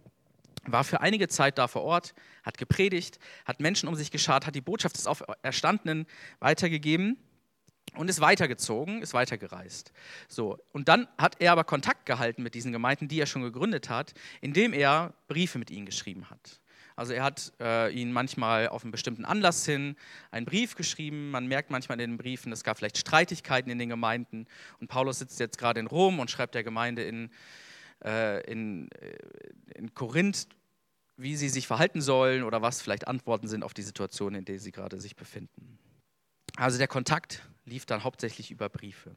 war 0.67 0.84
für 0.84 1.01
einige 1.01 1.28
Zeit 1.28 1.58
da 1.58 1.67
vor 1.67 1.84
Ort, 1.84 2.13
hat 2.43 2.58
gepredigt, 2.58 3.19
hat 3.45 3.60
Menschen 3.60 3.88
um 3.88 3.95
sich 3.95 4.12
geschart, 4.12 4.45
hat 4.45 4.56
die 4.56 4.62
Botschaft 4.62 4.97
des 4.97 5.08
Auferstandenen 5.08 6.06
weitergegeben 6.39 7.17
und 7.95 8.10
ist 8.10 8.21
weitergezogen, 8.21 9.01
ist 9.01 9.13
weitergereist. 9.13 9.91
So, 10.28 10.58
und 10.71 10.89
dann 10.89 11.08
hat 11.17 11.38
er 11.39 11.51
aber 11.51 11.63
Kontakt 11.63 12.06
gehalten 12.06 12.43
mit 12.43 12.56
diesen 12.56 12.71
Gemeinden, 12.71 13.08
die 13.08 13.19
er 13.19 13.25
schon 13.25 13.41
gegründet 13.41 13.89
hat, 13.89 14.13
indem 14.41 14.73
er 14.73 15.13
Briefe 15.28 15.60
mit 15.60 15.71
ihnen 15.71 15.86
geschrieben 15.86 16.30
hat. 16.30 16.60
Also 16.97 17.12
er 17.12 17.23
hat 17.23 17.51
äh, 17.60 17.93
ihnen 17.93 18.13
manchmal 18.13 18.69
auf 18.69 18.84
einen 18.84 18.91
bestimmten 18.91 19.25
Anlass 19.25 19.65
hin 19.65 19.97
einen 20.32 20.45
Brief 20.45 20.75
geschrieben. 20.75 21.30
Man 21.30 21.45
merkt 21.47 21.69
manchmal 21.69 21.99
in 21.99 22.12
den 22.12 22.17
Briefen, 22.17 22.54
es 22.54 22.63
gab 22.63 22.78
vielleicht 22.78 22.97
Streitigkeiten 22.97 23.69
in 23.69 23.80
den 23.80 23.89
Gemeinden. 23.89 24.47
Und 24.80 24.88
Paulus 24.88 25.19
sitzt 25.19 25.41
jetzt 25.41 25.58
gerade 25.58 25.82
in 25.82 25.88
Rom 25.88 26.19
und 26.19 26.32
schreibt 26.32 26.56
der 26.56 26.63
Gemeinde 26.63 27.04
in 27.04 27.32
äh, 28.04 28.41
in, 28.51 28.89
äh, 28.91 29.17
in 29.75 29.93
Korinth, 29.93 30.47
wie 31.17 31.36
sie 31.36 31.49
sich 31.49 31.67
verhalten 31.67 32.01
sollen 32.01 32.43
oder 32.43 32.62
was 32.62 32.82
vielleicht 32.82 33.08
Antworten 33.08 33.47
sind 33.47 33.63
auf 33.63 33.73
die 33.73 33.84
Situation, 33.84 34.36
in 34.36 34.45
der 34.45 34.60
sie 34.60 34.71
gerade 34.71 34.99
sich 34.99 35.15
befinden. 35.15 35.80
Also 36.58 36.78
der 36.78 36.88
Kontakt 36.88 37.47
lief 37.65 37.86
dann 37.86 38.04
hauptsächlich 38.04 38.51
über 38.51 38.69
Briefe. 38.69 39.15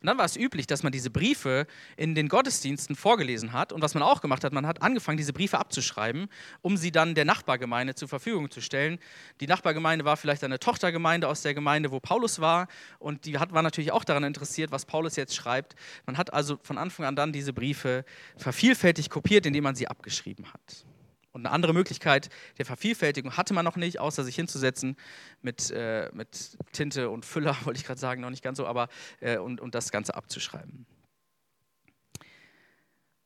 Und 0.00 0.06
dann 0.06 0.18
war 0.18 0.24
es 0.24 0.36
üblich, 0.36 0.66
dass 0.66 0.82
man 0.82 0.92
diese 0.92 1.10
Briefe 1.10 1.66
in 1.96 2.14
den 2.14 2.28
Gottesdiensten 2.28 2.96
vorgelesen 2.96 3.52
hat. 3.52 3.72
Und 3.72 3.82
was 3.82 3.94
man 3.94 4.02
auch 4.02 4.20
gemacht 4.20 4.44
hat, 4.44 4.52
man 4.52 4.66
hat 4.66 4.82
angefangen, 4.82 5.16
diese 5.16 5.32
Briefe 5.32 5.58
abzuschreiben, 5.58 6.28
um 6.60 6.76
sie 6.76 6.92
dann 6.92 7.14
der 7.14 7.24
Nachbargemeinde 7.24 7.94
zur 7.94 8.08
Verfügung 8.08 8.50
zu 8.50 8.60
stellen. 8.60 8.98
Die 9.40 9.46
Nachbargemeinde 9.46 10.04
war 10.04 10.16
vielleicht 10.16 10.44
eine 10.44 10.58
Tochtergemeinde 10.58 11.28
aus 11.28 11.42
der 11.42 11.54
Gemeinde, 11.54 11.90
wo 11.90 12.00
Paulus 12.00 12.40
war. 12.40 12.68
Und 12.98 13.24
die 13.24 13.38
hat, 13.38 13.52
war 13.52 13.62
natürlich 13.62 13.92
auch 13.92 14.04
daran 14.04 14.24
interessiert, 14.24 14.70
was 14.70 14.84
Paulus 14.84 15.16
jetzt 15.16 15.34
schreibt. 15.34 15.74
Man 16.06 16.18
hat 16.18 16.32
also 16.32 16.58
von 16.62 16.78
Anfang 16.78 17.06
an 17.06 17.16
dann 17.16 17.32
diese 17.32 17.52
Briefe 17.52 18.04
vervielfältig 18.36 19.10
kopiert, 19.10 19.46
indem 19.46 19.64
man 19.64 19.74
sie 19.74 19.88
abgeschrieben 19.88 20.52
hat. 20.52 20.86
Und 21.32 21.46
eine 21.46 21.54
andere 21.54 21.72
Möglichkeit 21.72 22.28
der 22.58 22.66
Vervielfältigung 22.66 23.36
hatte 23.36 23.54
man 23.54 23.64
noch 23.64 23.76
nicht, 23.76 23.98
außer 23.98 24.22
sich 24.22 24.36
hinzusetzen 24.36 24.96
mit, 25.40 25.70
äh, 25.70 26.10
mit 26.12 26.58
Tinte 26.72 27.08
und 27.08 27.24
Füller, 27.24 27.56
wollte 27.64 27.78
ich 27.78 27.86
gerade 27.86 28.00
sagen, 28.00 28.20
noch 28.20 28.30
nicht 28.30 28.42
ganz 28.42 28.58
so, 28.58 28.66
aber 28.66 28.88
äh, 29.20 29.38
und, 29.38 29.60
und 29.60 29.74
das 29.74 29.90
Ganze 29.90 30.14
abzuschreiben. 30.14 30.86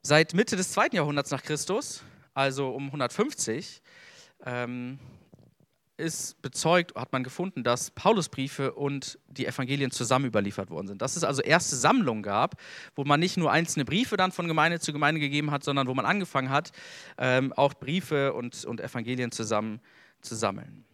Seit 0.03 0.35
Mitte 0.35 0.57
des 0.57 0.71
zweiten 0.71 0.95
Jahrhunderts 0.95 1.33
nach 1.33 1.43
Christus, 1.43 2.05
also 2.33 2.71
um 2.71 2.87
150, 2.87 3.83
ähm, 4.45 5.01
ist 5.97 6.41
bezeugt, 6.43 6.95
hat 6.95 7.13
man 7.13 7.25
gefunden, 7.25 7.65
dass 7.65 7.91
Paulusbriefe 7.91 8.73
und 8.75 9.19
die 9.29 9.47
Evangelien 9.47 9.91
zusammen 9.91 10.27
überliefert 10.27 10.71
worden 10.71 10.89
sind. 10.89 11.03
Dass 11.03 11.17
es 11.17 11.25
also 11.25 11.43
erste 11.43 11.77
Sammlungen 11.77 12.23
gab, 12.23 12.61
wo 12.95 13.05
man 13.05 13.21
nicht 13.21 13.37
nur 13.37 13.51
einzelne 13.51 13.85
Briefe 13.85 14.17
dann 14.17 14.33
von 14.33 14.47
Gemeinde 14.47 14.81
zu 14.81 14.93
Gemeinde 14.93 15.21
gegeben 15.21 15.51
hat, 15.51 15.65
sondern 15.65 15.87
wo 15.89 15.95
man 15.95 16.05
angefangen 16.05 16.51
hat, 16.51 16.73
ähm, 17.19 17.53
auch 17.55 17.75
Briefe 17.75 18.35
und, 18.35 18.65
und 18.65 18.81
Evangelien 18.81 19.33
zusammen 19.33 19.81
zu 20.21 20.35
sammeln. 20.35 20.85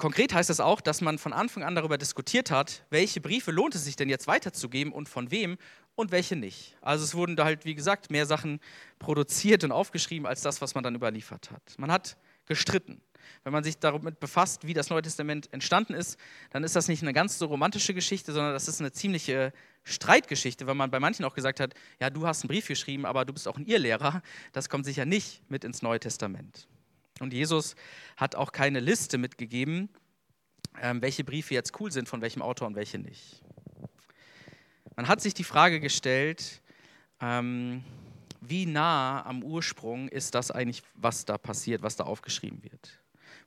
Konkret 0.00 0.32
heißt 0.32 0.48
das 0.48 0.60
auch, 0.60 0.80
dass 0.80 1.02
man 1.02 1.18
von 1.18 1.34
Anfang 1.34 1.62
an 1.62 1.74
darüber 1.74 1.98
diskutiert 1.98 2.50
hat, 2.50 2.86
welche 2.88 3.20
Briefe 3.20 3.50
lohnt 3.50 3.74
es 3.74 3.84
sich 3.84 3.96
denn 3.96 4.08
jetzt 4.08 4.26
weiterzugeben 4.26 4.94
und 4.94 5.10
von 5.10 5.30
wem 5.30 5.58
und 5.94 6.10
welche 6.10 6.36
nicht. 6.36 6.76
Also 6.80 7.04
es 7.04 7.14
wurden 7.14 7.36
da 7.36 7.44
halt, 7.44 7.66
wie 7.66 7.74
gesagt, 7.74 8.10
mehr 8.10 8.24
Sachen 8.24 8.60
produziert 8.98 9.62
und 9.62 9.72
aufgeschrieben 9.72 10.26
als 10.26 10.40
das, 10.40 10.62
was 10.62 10.74
man 10.74 10.82
dann 10.82 10.94
überliefert 10.94 11.50
hat. 11.50 11.78
Man 11.78 11.92
hat 11.92 12.16
gestritten. 12.50 13.00
Wenn 13.44 13.52
man 13.52 13.62
sich 13.62 13.78
damit 13.78 14.18
befasst, 14.18 14.66
wie 14.66 14.74
das 14.74 14.90
Neue 14.90 15.02
Testament 15.02 15.50
entstanden 15.52 15.94
ist, 15.94 16.18
dann 16.50 16.64
ist 16.64 16.74
das 16.74 16.88
nicht 16.88 17.00
eine 17.00 17.12
ganz 17.12 17.38
so 17.38 17.46
romantische 17.46 17.94
Geschichte, 17.94 18.32
sondern 18.32 18.52
das 18.52 18.66
ist 18.66 18.80
eine 18.80 18.90
ziemliche 18.90 19.52
Streitgeschichte, 19.84 20.66
weil 20.66 20.74
man 20.74 20.90
bei 20.90 20.98
manchen 20.98 21.24
auch 21.24 21.34
gesagt 21.34 21.60
hat, 21.60 21.74
ja, 22.00 22.10
du 22.10 22.26
hast 22.26 22.42
einen 22.42 22.48
Brief 22.48 22.66
geschrieben, 22.66 23.06
aber 23.06 23.24
du 23.24 23.32
bist 23.32 23.46
auch 23.46 23.56
ein 23.56 23.66
Irrlehrer. 23.66 24.20
Das 24.52 24.68
kommt 24.68 24.84
sicher 24.84 25.06
nicht 25.06 25.48
mit 25.48 25.62
ins 25.62 25.80
Neue 25.80 26.00
Testament. 26.00 26.66
Und 27.20 27.32
Jesus 27.32 27.76
hat 28.16 28.34
auch 28.34 28.50
keine 28.50 28.80
Liste 28.80 29.16
mitgegeben, 29.16 29.90
ähm, 30.82 31.00
welche 31.00 31.22
Briefe 31.22 31.54
jetzt 31.54 31.78
cool 31.80 31.92
sind, 31.92 32.08
von 32.08 32.20
welchem 32.22 32.42
Autor 32.42 32.66
und 32.66 32.74
welche 32.74 32.98
nicht. 32.98 33.42
Man 34.96 35.06
hat 35.06 35.20
sich 35.20 35.34
die 35.34 35.44
Frage 35.44 35.78
gestellt, 35.78 36.60
ähm, 37.20 37.84
wie 38.50 38.66
nah 38.66 39.24
am 39.24 39.42
Ursprung 39.42 40.08
ist 40.08 40.34
das 40.34 40.50
eigentlich, 40.50 40.82
was 40.94 41.24
da 41.24 41.38
passiert, 41.38 41.82
was 41.82 41.96
da 41.96 42.04
aufgeschrieben 42.04 42.62
wird. 42.62 43.00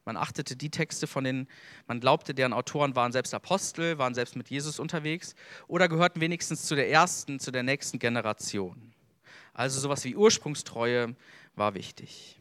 Man 0.06 0.18
achtete 0.18 0.56
die 0.56 0.70
Texte 0.70 1.08
von 1.08 1.24
den, 1.24 1.48
man 1.88 2.00
glaubte, 2.00 2.34
deren 2.34 2.52
Autoren 2.52 2.96
waren 2.96 3.12
selbst 3.12 3.34
Apostel, 3.34 3.98
waren 3.98 4.14
selbst 4.14 4.36
mit 4.36 4.50
Jesus 4.50 4.80
unterwegs 4.80 5.36
oder 5.68 5.88
gehörten 5.88 6.20
wenigstens 6.20 6.64
zu 6.64 6.76
der 6.76 6.90
ersten, 6.90 7.40
zu 7.40 7.52
der 7.52 7.64
nächsten 7.64 8.00
Generation. 8.00 8.94
Also 9.54 9.80
sowas 9.80 10.04
wie 10.04 10.16
Ursprungstreue 10.16 11.16
war 11.56 11.74
wichtig. 11.74 12.40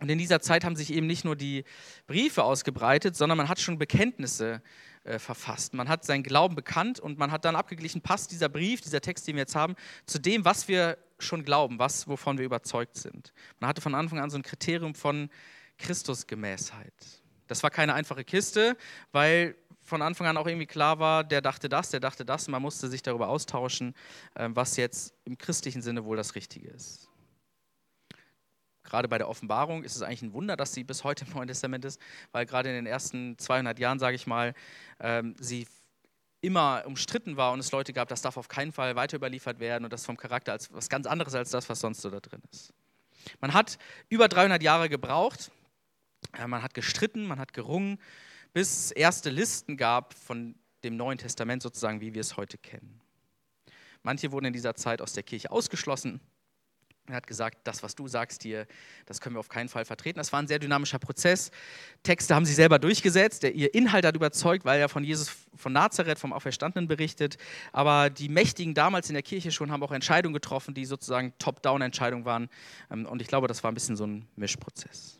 Und 0.00 0.08
in 0.08 0.18
dieser 0.18 0.40
Zeit 0.40 0.64
haben 0.64 0.76
sich 0.76 0.92
eben 0.92 1.06
nicht 1.06 1.24
nur 1.24 1.34
die 1.34 1.64
Briefe 2.06 2.44
ausgebreitet, 2.44 3.16
sondern 3.16 3.36
man 3.36 3.48
hat 3.48 3.58
schon 3.58 3.78
Bekenntnisse 3.78 4.62
äh, 5.02 5.18
verfasst. 5.18 5.74
Man 5.74 5.88
hat 5.88 6.04
seinen 6.04 6.22
Glauben 6.22 6.54
bekannt 6.54 7.00
und 7.00 7.18
man 7.18 7.32
hat 7.32 7.44
dann 7.44 7.56
abgeglichen, 7.56 8.00
passt 8.00 8.30
dieser 8.30 8.48
Brief, 8.48 8.80
dieser 8.80 9.00
Text, 9.00 9.26
den 9.26 9.34
wir 9.34 9.42
jetzt 9.42 9.56
haben, 9.56 9.74
zu 10.06 10.20
dem, 10.20 10.44
was 10.44 10.68
wir 10.68 10.98
schon 11.18 11.44
glauben, 11.44 11.78
was, 11.78 12.08
wovon 12.08 12.38
wir 12.38 12.44
überzeugt 12.44 12.96
sind. 12.96 13.32
Man 13.60 13.68
hatte 13.68 13.80
von 13.80 13.94
Anfang 13.94 14.18
an 14.18 14.30
so 14.30 14.38
ein 14.38 14.42
Kriterium 14.42 14.94
von 14.94 15.30
Christusgemäßheit. 15.78 16.94
Das 17.46 17.62
war 17.62 17.70
keine 17.70 17.94
einfache 17.94 18.24
Kiste, 18.24 18.76
weil 19.12 19.56
von 19.82 20.02
Anfang 20.02 20.26
an 20.26 20.36
auch 20.36 20.46
irgendwie 20.46 20.66
klar 20.66 20.98
war, 20.98 21.24
der 21.24 21.40
dachte 21.40 21.68
das, 21.68 21.90
der 21.90 22.00
dachte 22.00 22.24
das. 22.24 22.46
Man 22.48 22.60
musste 22.60 22.88
sich 22.88 23.02
darüber 23.02 23.28
austauschen, 23.28 23.94
äh, 24.34 24.48
was 24.52 24.76
jetzt 24.76 25.14
im 25.24 25.38
christlichen 25.38 25.82
Sinne 25.82 26.04
wohl 26.04 26.16
das 26.16 26.34
Richtige 26.34 26.68
ist. 26.68 27.08
Gerade 28.82 29.08
bei 29.08 29.18
der 29.18 29.28
Offenbarung 29.28 29.84
ist 29.84 29.96
es 29.96 30.02
eigentlich 30.02 30.22
ein 30.22 30.32
Wunder, 30.32 30.56
dass 30.56 30.72
sie 30.72 30.84
bis 30.84 31.04
heute 31.04 31.24
im 31.26 31.32
Neuen 31.32 31.48
Testament 31.48 31.84
ist, 31.84 32.00
weil 32.32 32.46
gerade 32.46 32.70
in 32.70 32.74
den 32.74 32.86
ersten 32.86 33.38
200 33.38 33.78
Jahren, 33.78 33.98
sage 33.98 34.16
ich 34.16 34.26
mal, 34.26 34.54
ähm, 35.00 35.34
sie 35.38 35.66
immer 36.40 36.84
umstritten 36.86 37.36
war 37.36 37.52
und 37.52 37.60
es 37.60 37.72
Leute 37.72 37.92
gab, 37.92 38.08
das 38.08 38.22
darf 38.22 38.36
auf 38.36 38.48
keinen 38.48 38.72
Fall 38.72 38.96
weiter 38.96 39.16
überliefert 39.16 39.58
werden 39.58 39.84
und 39.84 39.92
das 39.92 40.04
vom 40.06 40.16
Charakter 40.16 40.52
als 40.52 40.72
was 40.72 40.88
ganz 40.88 41.06
anderes 41.06 41.34
als 41.34 41.50
das, 41.50 41.68
was 41.68 41.80
sonst 41.80 42.00
so 42.00 42.10
da 42.10 42.20
drin 42.20 42.42
ist. 42.52 42.72
Man 43.40 43.52
hat 43.52 43.78
über 44.08 44.28
300 44.28 44.62
Jahre 44.62 44.88
gebraucht, 44.88 45.50
man 46.46 46.62
hat 46.62 46.74
gestritten, 46.74 47.26
man 47.26 47.38
hat 47.38 47.52
gerungen, 47.52 47.98
bis 48.52 48.86
es 48.86 48.90
erste 48.92 49.30
Listen 49.30 49.76
gab 49.76 50.14
von 50.14 50.54
dem 50.84 50.96
Neuen 50.96 51.18
Testament 51.18 51.62
sozusagen, 51.62 52.00
wie 52.00 52.14
wir 52.14 52.20
es 52.20 52.36
heute 52.36 52.58
kennen. 52.58 53.00
Manche 54.02 54.30
wurden 54.30 54.46
in 54.46 54.52
dieser 54.52 54.74
Zeit 54.74 55.02
aus 55.02 55.12
der 55.12 55.24
Kirche 55.24 55.50
ausgeschlossen, 55.50 56.20
er 57.12 57.16
hat 57.16 57.26
gesagt, 57.26 57.58
das, 57.64 57.82
was 57.82 57.94
du 57.94 58.08
sagst 58.08 58.42
hier, 58.42 58.66
das 59.06 59.20
können 59.20 59.36
wir 59.36 59.40
auf 59.40 59.48
keinen 59.48 59.68
Fall 59.68 59.84
vertreten. 59.84 60.18
Das 60.18 60.32
war 60.32 60.40
ein 60.40 60.48
sehr 60.48 60.58
dynamischer 60.58 60.98
Prozess. 60.98 61.50
Texte 62.02 62.34
haben 62.34 62.44
sie 62.44 62.54
selber 62.54 62.78
durchgesetzt. 62.78 63.42
Der, 63.42 63.54
ihr 63.54 63.74
Inhalt 63.74 64.04
hat 64.04 64.16
überzeugt, 64.16 64.64
weil 64.64 64.80
er 64.80 64.88
von 64.88 65.04
Jesus 65.04 65.30
von 65.56 65.72
Nazareth, 65.72 66.18
vom 66.18 66.32
Auferstandenen 66.32 66.88
berichtet. 66.88 67.36
Aber 67.72 68.10
die 68.10 68.28
Mächtigen 68.28 68.74
damals 68.74 69.08
in 69.08 69.14
der 69.14 69.22
Kirche 69.22 69.50
schon 69.50 69.72
haben 69.72 69.82
auch 69.82 69.92
Entscheidungen 69.92 70.34
getroffen, 70.34 70.74
die 70.74 70.84
sozusagen 70.84 71.32
Top-Down-Entscheidungen 71.38 72.24
waren. 72.24 72.48
Ähm, 72.90 73.06
und 73.06 73.20
ich 73.20 73.28
glaube, 73.28 73.48
das 73.48 73.62
war 73.62 73.70
ein 73.70 73.74
bisschen 73.74 73.96
so 73.96 74.06
ein 74.06 74.26
Mischprozess. 74.36 75.18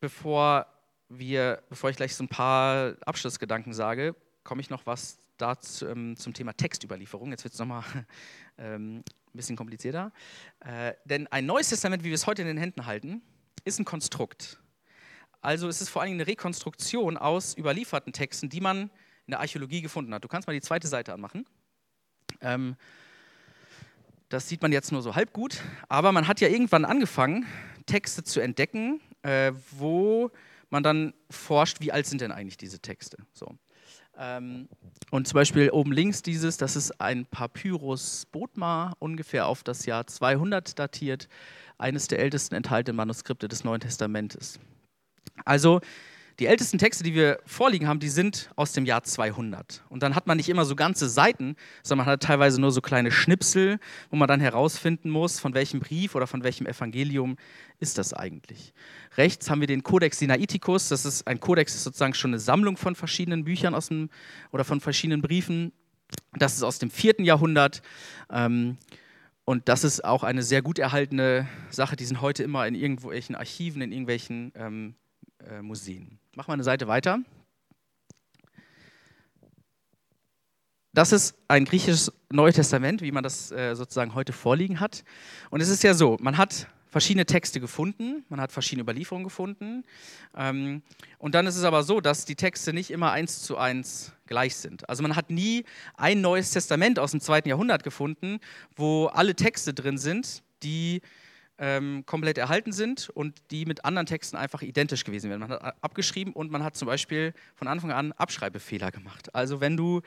Bevor, 0.00 0.66
wir, 1.08 1.62
bevor 1.68 1.90
ich 1.90 1.96
gleich 1.96 2.14
so 2.14 2.24
ein 2.24 2.28
paar 2.28 2.94
Abschlussgedanken 3.04 3.72
sage, 3.72 4.14
komme 4.44 4.60
ich 4.60 4.70
noch 4.70 4.86
was 4.86 5.18
dazu, 5.38 5.86
ähm, 5.86 6.16
zum 6.16 6.34
Thema 6.34 6.52
Textüberlieferung. 6.52 7.30
Jetzt 7.30 7.44
wird 7.44 7.54
es 7.54 7.60
nochmal 7.60 7.84
ähm, 8.58 8.98
ein 8.98 9.04
bisschen 9.32 9.56
komplizierter. 9.56 10.12
Äh, 10.60 10.94
denn 11.04 11.26
ein 11.28 11.46
neues 11.46 11.68
Testament, 11.68 12.04
wie 12.04 12.08
wir 12.08 12.14
es 12.14 12.26
heute 12.26 12.42
in 12.42 12.48
den 12.48 12.58
Händen 12.58 12.86
halten, 12.86 13.22
ist 13.64 13.78
ein 13.78 13.84
Konstrukt. 13.84 14.60
Also 15.40 15.68
es 15.68 15.80
ist 15.80 15.88
vor 15.88 16.02
allem 16.02 16.12
eine 16.12 16.26
Rekonstruktion 16.26 17.16
aus 17.16 17.56
überlieferten 17.56 18.12
Texten, 18.12 18.48
die 18.48 18.60
man 18.60 18.90
in 19.26 19.32
der 19.32 19.40
Archäologie 19.40 19.82
gefunden 19.82 20.12
hat. 20.14 20.24
Du 20.24 20.28
kannst 20.28 20.48
mal 20.48 20.54
die 20.54 20.60
zweite 20.60 20.88
Seite 20.88 21.12
anmachen. 21.12 21.46
Ähm, 22.40 22.76
das 24.28 24.48
sieht 24.48 24.60
man 24.62 24.72
jetzt 24.72 24.92
nur 24.92 25.02
so 25.02 25.14
halb 25.14 25.32
gut, 25.32 25.62
aber 25.88 26.12
man 26.12 26.28
hat 26.28 26.40
ja 26.40 26.48
irgendwann 26.48 26.84
angefangen, 26.84 27.46
Texte 27.86 28.24
zu 28.24 28.40
entdecken, 28.40 29.00
äh, 29.22 29.52
wo 29.70 30.30
man 30.70 30.82
dann 30.82 31.14
forscht, 31.30 31.80
wie 31.80 31.92
alt 31.92 32.06
sind 32.06 32.20
denn 32.20 32.32
eigentlich 32.32 32.58
diese 32.58 32.78
Texte. 32.80 33.18
So. 33.32 33.56
Ähm, 34.18 34.68
und 35.10 35.28
zum 35.28 35.34
Beispiel 35.36 35.70
oben 35.70 35.92
links 35.92 36.22
dieses, 36.22 36.56
das 36.56 36.76
ist 36.76 37.00
ein 37.00 37.24
Papyrus 37.26 38.26
Bodmar, 38.30 38.94
ungefähr 38.98 39.46
auf 39.46 39.62
das 39.62 39.86
Jahr 39.86 40.06
200 40.06 40.78
datiert, 40.78 41.28
eines 41.78 42.08
der 42.08 42.18
ältesten 42.18 42.56
enthaltenen 42.56 42.96
Manuskripte 42.96 43.48
des 43.48 43.64
Neuen 43.64 43.80
Testamentes. 43.80 44.58
Also 45.44 45.80
die 46.38 46.46
ältesten 46.46 46.78
Texte, 46.78 47.02
die 47.02 47.14
wir 47.14 47.40
vorliegen 47.44 47.88
haben, 47.88 47.98
die 47.98 48.08
sind 48.08 48.50
aus 48.54 48.72
dem 48.72 48.86
Jahr 48.86 49.02
200. 49.02 49.82
Und 49.88 50.04
dann 50.04 50.14
hat 50.14 50.28
man 50.28 50.36
nicht 50.36 50.48
immer 50.48 50.64
so 50.64 50.76
ganze 50.76 51.08
Seiten, 51.08 51.56
sondern 51.82 52.06
man 52.06 52.12
hat 52.12 52.22
teilweise 52.22 52.60
nur 52.60 52.70
so 52.70 52.80
kleine 52.80 53.10
Schnipsel, 53.10 53.80
wo 54.10 54.16
man 54.16 54.28
dann 54.28 54.38
herausfinden 54.38 55.10
muss, 55.10 55.40
von 55.40 55.54
welchem 55.54 55.80
Brief 55.80 56.14
oder 56.14 56.28
von 56.28 56.44
welchem 56.44 56.66
Evangelium 56.66 57.36
ist 57.80 57.98
das 57.98 58.14
eigentlich. 58.14 58.72
Rechts 59.16 59.50
haben 59.50 59.60
wir 59.60 59.66
den 59.66 59.82
Codex 59.82 60.20
Sinaiticus. 60.20 60.88
Das 60.88 61.04
ist 61.04 61.26
ein 61.26 61.40
Codex, 61.40 61.74
ist 61.74 61.84
sozusagen 61.84 62.14
schon 62.14 62.30
eine 62.30 62.38
Sammlung 62.38 62.76
von 62.76 62.94
verschiedenen 62.94 63.44
Büchern 63.44 63.74
aus 63.74 63.88
dem, 63.88 64.08
oder 64.52 64.62
von 64.62 64.80
verschiedenen 64.80 65.22
Briefen. 65.22 65.72
Das 66.38 66.54
ist 66.54 66.62
aus 66.62 66.78
dem 66.78 66.90
vierten 66.90 67.24
Jahrhundert. 67.24 67.82
Ähm, 68.30 68.78
und 69.44 69.68
das 69.68 69.82
ist 69.82 70.04
auch 70.04 70.22
eine 70.22 70.42
sehr 70.42 70.62
gut 70.62 70.78
erhaltene 70.78 71.48
Sache. 71.70 71.96
Die 71.96 72.04
sind 72.04 72.20
heute 72.20 72.44
immer 72.44 72.66
in 72.66 72.76
irgendwelchen 72.76 73.34
Archiven, 73.34 73.82
in 73.82 73.92
irgendwelchen 73.92 74.52
ähm, 74.54 74.94
äh, 75.48 75.62
Museen. 75.62 76.18
Mach 76.34 76.48
mal 76.48 76.54
eine 76.54 76.64
Seite 76.64 76.88
weiter. 76.88 77.20
Das 80.92 81.12
ist 81.12 81.36
ein 81.48 81.64
griechisches 81.64 82.12
Neues 82.30 82.56
Testament, 82.56 83.02
wie 83.02 83.12
man 83.12 83.22
das 83.22 83.52
äh, 83.52 83.74
sozusagen 83.74 84.14
heute 84.14 84.32
vorliegen 84.32 84.80
hat. 84.80 85.04
Und 85.50 85.60
es 85.60 85.68
ist 85.68 85.82
ja 85.82 85.94
so, 85.94 86.16
man 86.20 86.38
hat 86.38 86.66
verschiedene 86.90 87.26
Texte 87.26 87.60
gefunden, 87.60 88.24
man 88.28 88.40
hat 88.40 88.50
verschiedene 88.50 88.82
Überlieferungen 88.82 89.24
gefunden. 89.24 89.84
Ähm, 90.36 90.82
und 91.18 91.34
dann 91.34 91.46
ist 91.46 91.56
es 91.56 91.64
aber 91.64 91.82
so, 91.82 92.00
dass 92.00 92.24
die 92.24 92.34
Texte 92.34 92.72
nicht 92.72 92.90
immer 92.90 93.12
eins 93.12 93.42
zu 93.42 93.56
eins 93.58 94.12
gleich 94.26 94.56
sind. 94.56 94.88
Also 94.88 95.02
man 95.02 95.14
hat 95.14 95.30
nie 95.30 95.64
ein 95.96 96.20
neues 96.20 96.50
Testament 96.50 96.98
aus 96.98 97.12
dem 97.12 97.20
zweiten 97.20 97.48
Jahrhundert 97.48 97.84
gefunden, 97.84 98.40
wo 98.74 99.06
alle 99.06 99.34
Texte 99.34 99.74
drin 99.74 99.98
sind, 99.98 100.42
die 100.62 101.02
ähm, 101.58 102.04
komplett 102.06 102.38
erhalten 102.38 102.72
sind 102.72 103.10
und 103.10 103.36
die 103.50 103.66
mit 103.66 103.84
anderen 103.84 104.06
Texten 104.06 104.36
einfach 104.36 104.62
identisch 104.62 105.04
gewesen 105.04 105.30
wären. 105.30 105.40
Man 105.40 105.50
hat 105.50 105.76
abgeschrieben 105.82 106.32
und 106.32 106.50
man 106.50 106.62
hat 106.62 106.76
zum 106.76 106.86
Beispiel 106.86 107.34
von 107.56 107.68
Anfang 107.68 107.90
an 107.92 108.12
Abschreibefehler 108.12 108.90
gemacht. 108.90 109.34
Also 109.34 109.60
wenn 109.60 109.76
du 109.76 110.00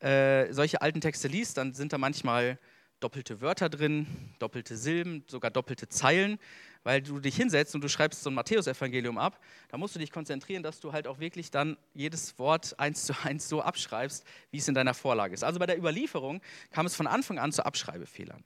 äh, 0.00 0.52
solche 0.52 0.80
alten 0.82 1.00
Texte 1.00 1.28
liest, 1.28 1.58
dann 1.58 1.74
sind 1.74 1.92
da 1.92 1.98
manchmal 1.98 2.58
doppelte 3.00 3.40
Wörter 3.40 3.68
drin, 3.68 4.06
doppelte 4.38 4.76
Silben, 4.76 5.22
sogar 5.26 5.50
doppelte 5.50 5.88
Zeilen, 5.88 6.38
weil 6.82 7.02
du 7.02 7.18
dich 7.18 7.36
hinsetzt 7.36 7.74
und 7.74 7.84
du 7.84 7.88
schreibst 7.88 8.22
so 8.22 8.30
ein 8.30 8.34
Matthäusevangelium 8.34 9.18
ab. 9.18 9.38
Da 9.68 9.76
musst 9.76 9.94
du 9.94 9.98
dich 9.98 10.10
konzentrieren, 10.10 10.62
dass 10.62 10.80
du 10.80 10.92
halt 10.92 11.06
auch 11.06 11.18
wirklich 11.18 11.50
dann 11.50 11.76
jedes 11.92 12.38
Wort 12.38 12.78
eins 12.78 13.04
zu 13.04 13.12
eins 13.24 13.48
so 13.48 13.60
abschreibst, 13.60 14.24
wie 14.50 14.58
es 14.58 14.68
in 14.68 14.74
deiner 14.74 14.94
Vorlage 14.94 15.34
ist. 15.34 15.44
Also 15.44 15.58
bei 15.58 15.66
der 15.66 15.76
Überlieferung 15.76 16.40
kam 16.70 16.86
es 16.86 16.94
von 16.94 17.06
Anfang 17.06 17.38
an 17.38 17.52
zu 17.52 17.66
Abschreibefehlern. 17.66 18.42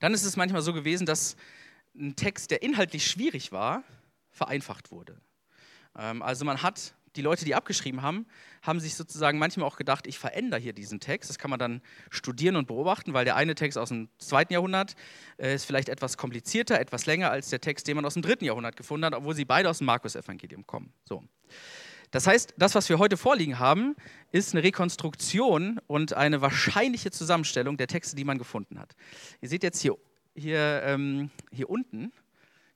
Dann 0.00 0.12
ist 0.12 0.24
es 0.24 0.36
manchmal 0.36 0.62
so 0.62 0.72
gewesen, 0.72 1.06
dass 1.06 1.36
ein 1.94 2.16
Text, 2.16 2.50
der 2.50 2.62
inhaltlich 2.62 3.06
schwierig 3.06 3.52
war, 3.52 3.84
vereinfacht 4.30 4.90
wurde. 4.90 5.20
Ähm, 5.96 6.22
also 6.22 6.44
man 6.44 6.62
hat 6.62 6.94
die 7.16 7.22
Leute, 7.22 7.44
die 7.44 7.54
abgeschrieben 7.54 8.02
haben, 8.02 8.26
haben 8.62 8.78
sich 8.78 8.94
sozusagen 8.94 9.38
manchmal 9.38 9.66
auch 9.66 9.76
gedacht, 9.76 10.06
ich 10.06 10.18
verändere 10.18 10.60
hier 10.60 10.72
diesen 10.72 11.00
Text. 11.00 11.28
Das 11.28 11.38
kann 11.38 11.50
man 11.50 11.58
dann 11.58 11.82
studieren 12.08 12.56
und 12.56 12.68
beobachten, 12.68 13.14
weil 13.14 13.24
der 13.24 13.36
eine 13.36 13.54
Text 13.54 13.76
aus 13.78 13.88
dem 13.88 14.08
zweiten 14.18 14.52
Jahrhundert 14.52 14.94
äh, 15.38 15.54
ist 15.54 15.64
vielleicht 15.64 15.88
etwas 15.88 16.16
komplizierter, 16.16 16.78
etwas 16.78 17.06
länger 17.06 17.30
als 17.30 17.50
der 17.50 17.60
Text, 17.60 17.88
den 17.88 17.96
man 17.96 18.04
aus 18.04 18.14
dem 18.14 18.22
dritten 18.22 18.44
Jahrhundert 18.44 18.76
gefunden 18.76 19.04
hat, 19.06 19.14
obwohl 19.14 19.34
sie 19.34 19.44
beide 19.44 19.68
aus 19.68 19.78
dem 19.78 19.86
Markus-Evangelium 19.86 20.66
kommen. 20.66 20.92
So. 21.04 21.24
Das 22.10 22.26
heißt, 22.26 22.54
das, 22.56 22.74
was 22.74 22.88
wir 22.88 22.98
heute 22.98 23.16
vorliegen 23.16 23.58
haben, 23.58 23.94
ist 24.32 24.52
eine 24.52 24.62
Rekonstruktion 24.62 25.80
und 25.86 26.12
eine 26.14 26.40
wahrscheinliche 26.40 27.10
Zusammenstellung 27.10 27.76
der 27.76 27.86
Texte, 27.86 28.16
die 28.16 28.24
man 28.24 28.38
gefunden 28.38 28.78
hat. 28.78 28.94
Ihr 29.40 29.48
seht 29.48 29.62
jetzt 29.62 29.80
hier, 29.80 29.96
hier, 30.34 30.82
ähm, 30.84 31.30
hier 31.52 31.70
unten, 31.70 32.12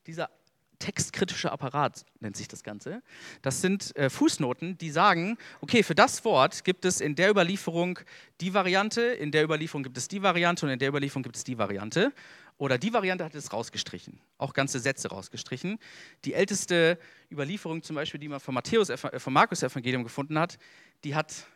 dieser 0.06 0.30
textkritische 0.78 1.50
Apparat 1.50 2.04
nennt 2.20 2.36
sich 2.36 2.48
das 2.48 2.62
Ganze. 2.62 3.02
Das 3.42 3.60
sind 3.60 3.96
äh, 3.96 4.10
Fußnoten, 4.10 4.76
die 4.76 4.90
sagen, 4.90 5.38
okay, 5.60 5.82
für 5.82 5.94
das 5.94 6.24
Wort 6.24 6.64
gibt 6.64 6.84
es 6.84 7.00
in 7.00 7.14
der 7.14 7.30
Überlieferung 7.30 7.98
die 8.40 8.52
Variante, 8.52 9.00
in 9.00 9.30
der 9.30 9.44
Überlieferung 9.44 9.82
gibt 9.82 9.96
es 9.96 10.08
die 10.08 10.22
Variante 10.22 10.66
und 10.66 10.72
in 10.72 10.78
der 10.78 10.88
Überlieferung 10.88 11.22
gibt 11.22 11.36
es 11.36 11.44
die 11.44 11.56
Variante. 11.56 12.12
Oder 12.56 12.78
die 12.78 12.92
Variante 12.92 13.24
hat 13.24 13.34
es 13.34 13.52
rausgestrichen, 13.52 14.20
auch 14.38 14.52
ganze 14.52 14.78
Sätze 14.78 15.08
rausgestrichen. 15.08 15.78
Die 16.24 16.34
älteste 16.34 16.98
Überlieferung 17.30 17.82
zum 17.82 17.96
Beispiel, 17.96 18.20
die 18.20 18.28
man 18.28 18.40
vom, 18.40 18.54
Matthäus, 18.54 18.90
äh, 18.90 18.96
vom 18.96 19.32
Markus-Evangelium 19.32 20.04
gefunden 20.04 20.38
hat, 20.38 20.58
die 21.02 21.14
hat 21.14 21.46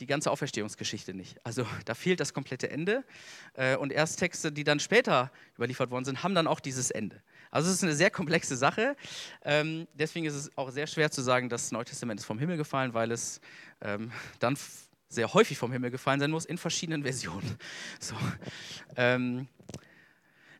die 0.00 0.06
ganze 0.06 0.30
Auferstehungsgeschichte 0.30 1.14
nicht. 1.14 1.44
Also 1.44 1.66
da 1.84 1.94
fehlt 1.94 2.20
das 2.20 2.34
komplette 2.34 2.70
Ende. 2.70 3.04
Äh, 3.54 3.76
und 3.76 3.92
erst 3.92 4.18
Texte, 4.18 4.52
die 4.52 4.62
dann 4.62 4.78
später 4.78 5.32
überliefert 5.56 5.90
worden 5.90 6.04
sind, 6.04 6.22
haben 6.22 6.34
dann 6.34 6.46
auch 6.46 6.60
dieses 6.60 6.90
Ende. 6.90 7.22
Also 7.50 7.70
es 7.70 7.76
ist 7.76 7.82
eine 7.82 7.94
sehr 7.94 8.10
komplexe 8.10 8.56
Sache. 8.56 8.96
Ähm, 9.42 9.88
deswegen 9.94 10.26
ist 10.26 10.34
es 10.34 10.56
auch 10.56 10.70
sehr 10.70 10.86
schwer 10.86 11.10
zu 11.10 11.22
sagen, 11.22 11.48
das 11.48 11.72
Neue 11.72 11.86
Testament 11.86 12.20
ist 12.20 12.26
vom 12.26 12.38
Himmel 12.38 12.56
gefallen, 12.56 12.94
weil 12.94 13.10
es 13.10 13.40
ähm, 13.80 14.12
dann 14.38 14.56
sehr 15.08 15.32
häufig 15.32 15.56
vom 15.56 15.72
Himmel 15.72 15.90
gefallen 15.90 16.20
sein 16.20 16.30
muss 16.30 16.44
in 16.44 16.58
verschiedenen 16.58 17.02
Versionen. 17.02 17.56
So. 18.00 18.14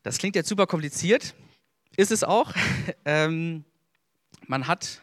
Ähm, 0.07 0.11
das 0.11 0.19
klingt 0.19 0.37
jetzt 0.37 0.49
super 0.49 0.67
kompliziert, 0.67 1.35
ist 1.97 2.13
es 2.13 2.23
auch. 2.25 2.55
man 3.05 4.67
hat 4.67 5.03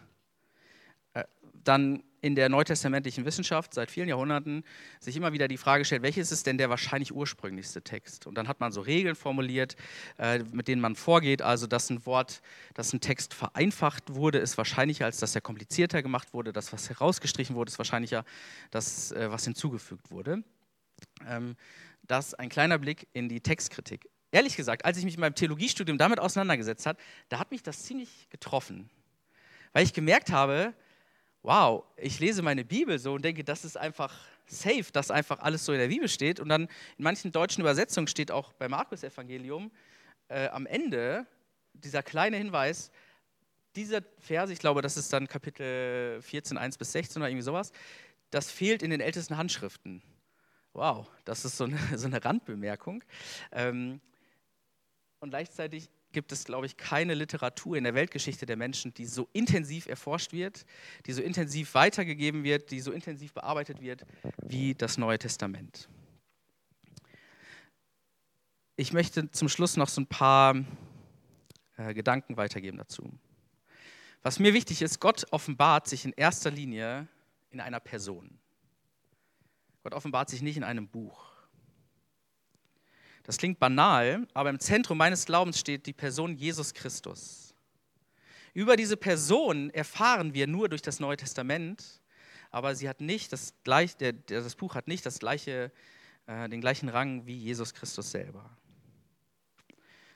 äh, 1.13 1.23
dann 1.63 2.03
in 2.21 2.35
der 2.35 2.47
neutestamentlichen 2.47 3.25
Wissenschaft 3.25 3.73
seit 3.73 3.91
vielen 3.91 4.07
Jahrhunderten 4.07 4.63
sich 5.01 5.17
immer 5.17 5.33
wieder 5.33 5.49
die 5.49 5.57
Frage 5.57 5.81
gestellt, 5.81 6.03
welches 6.03 6.31
ist 6.31 6.47
denn 6.47 6.57
der 6.57 6.69
wahrscheinlich 6.69 7.13
ursprünglichste 7.13 7.81
Text? 7.81 8.27
Und 8.27 8.35
dann 8.35 8.47
hat 8.47 8.61
man 8.61 8.71
so 8.71 8.79
Regeln 8.79 9.15
formuliert, 9.15 9.75
äh, 10.17 10.39
mit 10.53 10.69
denen 10.69 10.81
man 10.81 10.95
vorgeht. 10.95 11.41
Also, 11.41 11.67
dass 11.67 11.89
ein 11.89 12.05
Wort, 12.05 12.41
dass 12.75 12.93
ein 12.93 13.01
Text 13.01 13.33
vereinfacht 13.33 14.13
wurde, 14.13 14.37
ist 14.37 14.57
wahrscheinlicher, 14.57 15.03
als 15.03 15.17
dass 15.17 15.35
er 15.35 15.41
komplizierter 15.41 16.01
gemacht 16.01 16.33
wurde. 16.33 16.53
Das, 16.53 16.71
was 16.71 16.89
herausgestrichen 16.89 17.57
wurde, 17.57 17.71
ist 17.71 17.77
wahrscheinlicher, 17.77 18.23
als 18.71 19.11
äh, 19.11 19.29
was 19.29 19.43
hinzugefügt 19.43 20.11
wurde. 20.11 20.43
Ähm, 21.27 21.57
das 22.03 22.33
ein 22.33 22.49
kleiner 22.49 22.77
Blick 22.77 23.07
in 23.13 23.27
die 23.27 23.41
Textkritik. 23.41 24.09
Ehrlich 24.33 24.55
gesagt, 24.55 24.83
als 24.83 24.97
ich 24.97 25.05
mich 25.05 25.13
in 25.13 25.19
meinem 25.19 25.35
Theologiestudium 25.35 25.99
damit 25.99 26.19
auseinandergesetzt 26.19 26.87
habe, 26.87 26.99
da 27.29 27.37
hat 27.37 27.51
mich 27.51 27.61
das 27.61 27.83
ziemlich 27.83 28.27
getroffen. 28.31 28.89
Weil 29.73 29.83
ich 29.83 29.93
gemerkt 29.93 30.31
habe, 30.31 30.73
wow, 31.43 31.83
ich 31.97 32.19
lese 32.19 32.41
meine 32.41 32.65
Bibel 32.65 32.97
so 32.97 33.13
und 33.13 33.23
denke, 33.23 33.43
das 33.43 33.63
ist 33.63 33.77
einfach 33.77 34.11
safe, 34.47 34.85
dass 34.91 35.11
einfach 35.11 35.37
alles 35.37 35.65
so 35.65 35.71
in 35.71 35.77
der 35.77 35.89
Bibel 35.89 36.09
steht. 36.09 36.39
Und 36.39 36.49
dann 36.49 36.63
in 36.63 37.03
manchen 37.03 37.31
deutschen 37.31 37.61
Übersetzungen 37.61 38.07
steht 38.07 38.31
auch 38.31 38.53
beim 38.53 38.71
Markus-Evangelium 38.71 39.69
äh, 40.29 40.47
am 40.47 40.65
Ende 40.65 41.27
dieser 41.73 42.01
kleine 42.01 42.37
Hinweis, 42.37 42.89
dieser 43.75 44.01
Vers, 44.17 44.49
ich 44.49 44.57
glaube, 44.57 44.81
das 44.81 44.97
ist 44.97 45.13
dann 45.13 45.27
Kapitel 45.27 46.19
14, 46.23 46.57
1 46.57 46.79
bis 46.79 46.91
16 46.91 47.21
oder 47.21 47.29
irgendwie 47.29 47.43
sowas, 47.43 47.71
das 48.31 48.49
fehlt 48.49 48.81
in 48.81 48.89
den 48.89 48.99
ältesten 48.99 49.37
Handschriften. 49.37 50.01
Wow, 50.73 51.07
das 51.23 51.45
ist 51.45 51.55
so 51.55 51.65
eine, 51.65 51.77
so 51.95 52.07
eine 52.07 52.25
Randbemerkung. 52.25 53.03
Ähm, 53.51 54.01
und 55.23 55.29
gleichzeitig 55.29 55.89
gibt 56.11 56.31
es, 56.33 56.43
glaube 56.43 56.65
ich, 56.65 56.75
keine 56.75 57.13
Literatur 57.13 57.77
in 57.77 57.85
der 57.85 57.95
Weltgeschichte 57.95 58.45
der 58.45 58.57
Menschen, 58.57 58.93
die 58.93 59.05
so 59.05 59.29
intensiv 59.31 59.87
erforscht 59.87 60.33
wird, 60.33 60.65
die 61.05 61.13
so 61.13 61.21
intensiv 61.21 61.73
weitergegeben 61.73 62.43
wird, 62.43 62.69
die 62.71 62.81
so 62.81 62.91
intensiv 62.91 63.33
bearbeitet 63.33 63.81
wird 63.81 64.05
wie 64.43 64.75
das 64.75 64.97
Neue 64.97 65.17
Testament. 65.17 65.87
Ich 68.75 68.91
möchte 68.91 69.31
zum 69.31 69.47
Schluss 69.47 69.77
noch 69.77 69.87
so 69.87 70.01
ein 70.01 70.07
paar 70.07 70.55
äh, 71.77 71.93
Gedanken 71.93 72.35
weitergeben 72.35 72.77
dazu. 72.77 73.09
Was 74.23 74.39
mir 74.39 74.53
wichtig 74.53 74.81
ist, 74.81 74.99
Gott 74.99 75.25
offenbart 75.31 75.87
sich 75.87 76.03
in 76.05 76.11
erster 76.11 76.51
Linie 76.51 77.07
in 77.49 77.61
einer 77.61 77.79
Person. 77.79 78.39
Gott 79.83 79.93
offenbart 79.93 80.29
sich 80.29 80.41
nicht 80.41 80.57
in 80.57 80.63
einem 80.63 80.87
Buch. 80.87 81.32
Das 83.23 83.37
klingt 83.37 83.59
banal, 83.59 84.27
aber 84.33 84.49
im 84.49 84.59
Zentrum 84.59 84.97
meines 84.97 85.25
Glaubens 85.25 85.59
steht 85.59 85.85
die 85.85 85.93
Person 85.93 86.35
Jesus 86.35 86.73
Christus. 86.73 87.53
Über 88.53 88.75
diese 88.75 88.97
Person 88.97 89.69
erfahren 89.71 90.33
wir 90.33 90.45
nur 90.45 90.69
durch 90.69 90.81
das 90.81 90.99
Neue 90.99 91.17
Testament, 91.17 92.01
aber 92.51 92.75
sie 92.75 92.87
hat 92.87 93.01
nicht 93.01 93.33
das, 93.33 93.53
gleich, 93.63 93.97
der, 93.97 94.13
das 94.13 94.55
Buch 94.55 94.75
hat 94.75 94.87
nicht 94.87 95.05
das 95.05 95.19
gleiche, 95.19 95.71
äh, 96.27 96.49
den 96.49 96.61
gleichen 96.61 96.89
Rang 96.89 97.25
wie 97.25 97.35
Jesus 97.35 97.73
Christus 97.73 98.11
selber. 98.11 98.47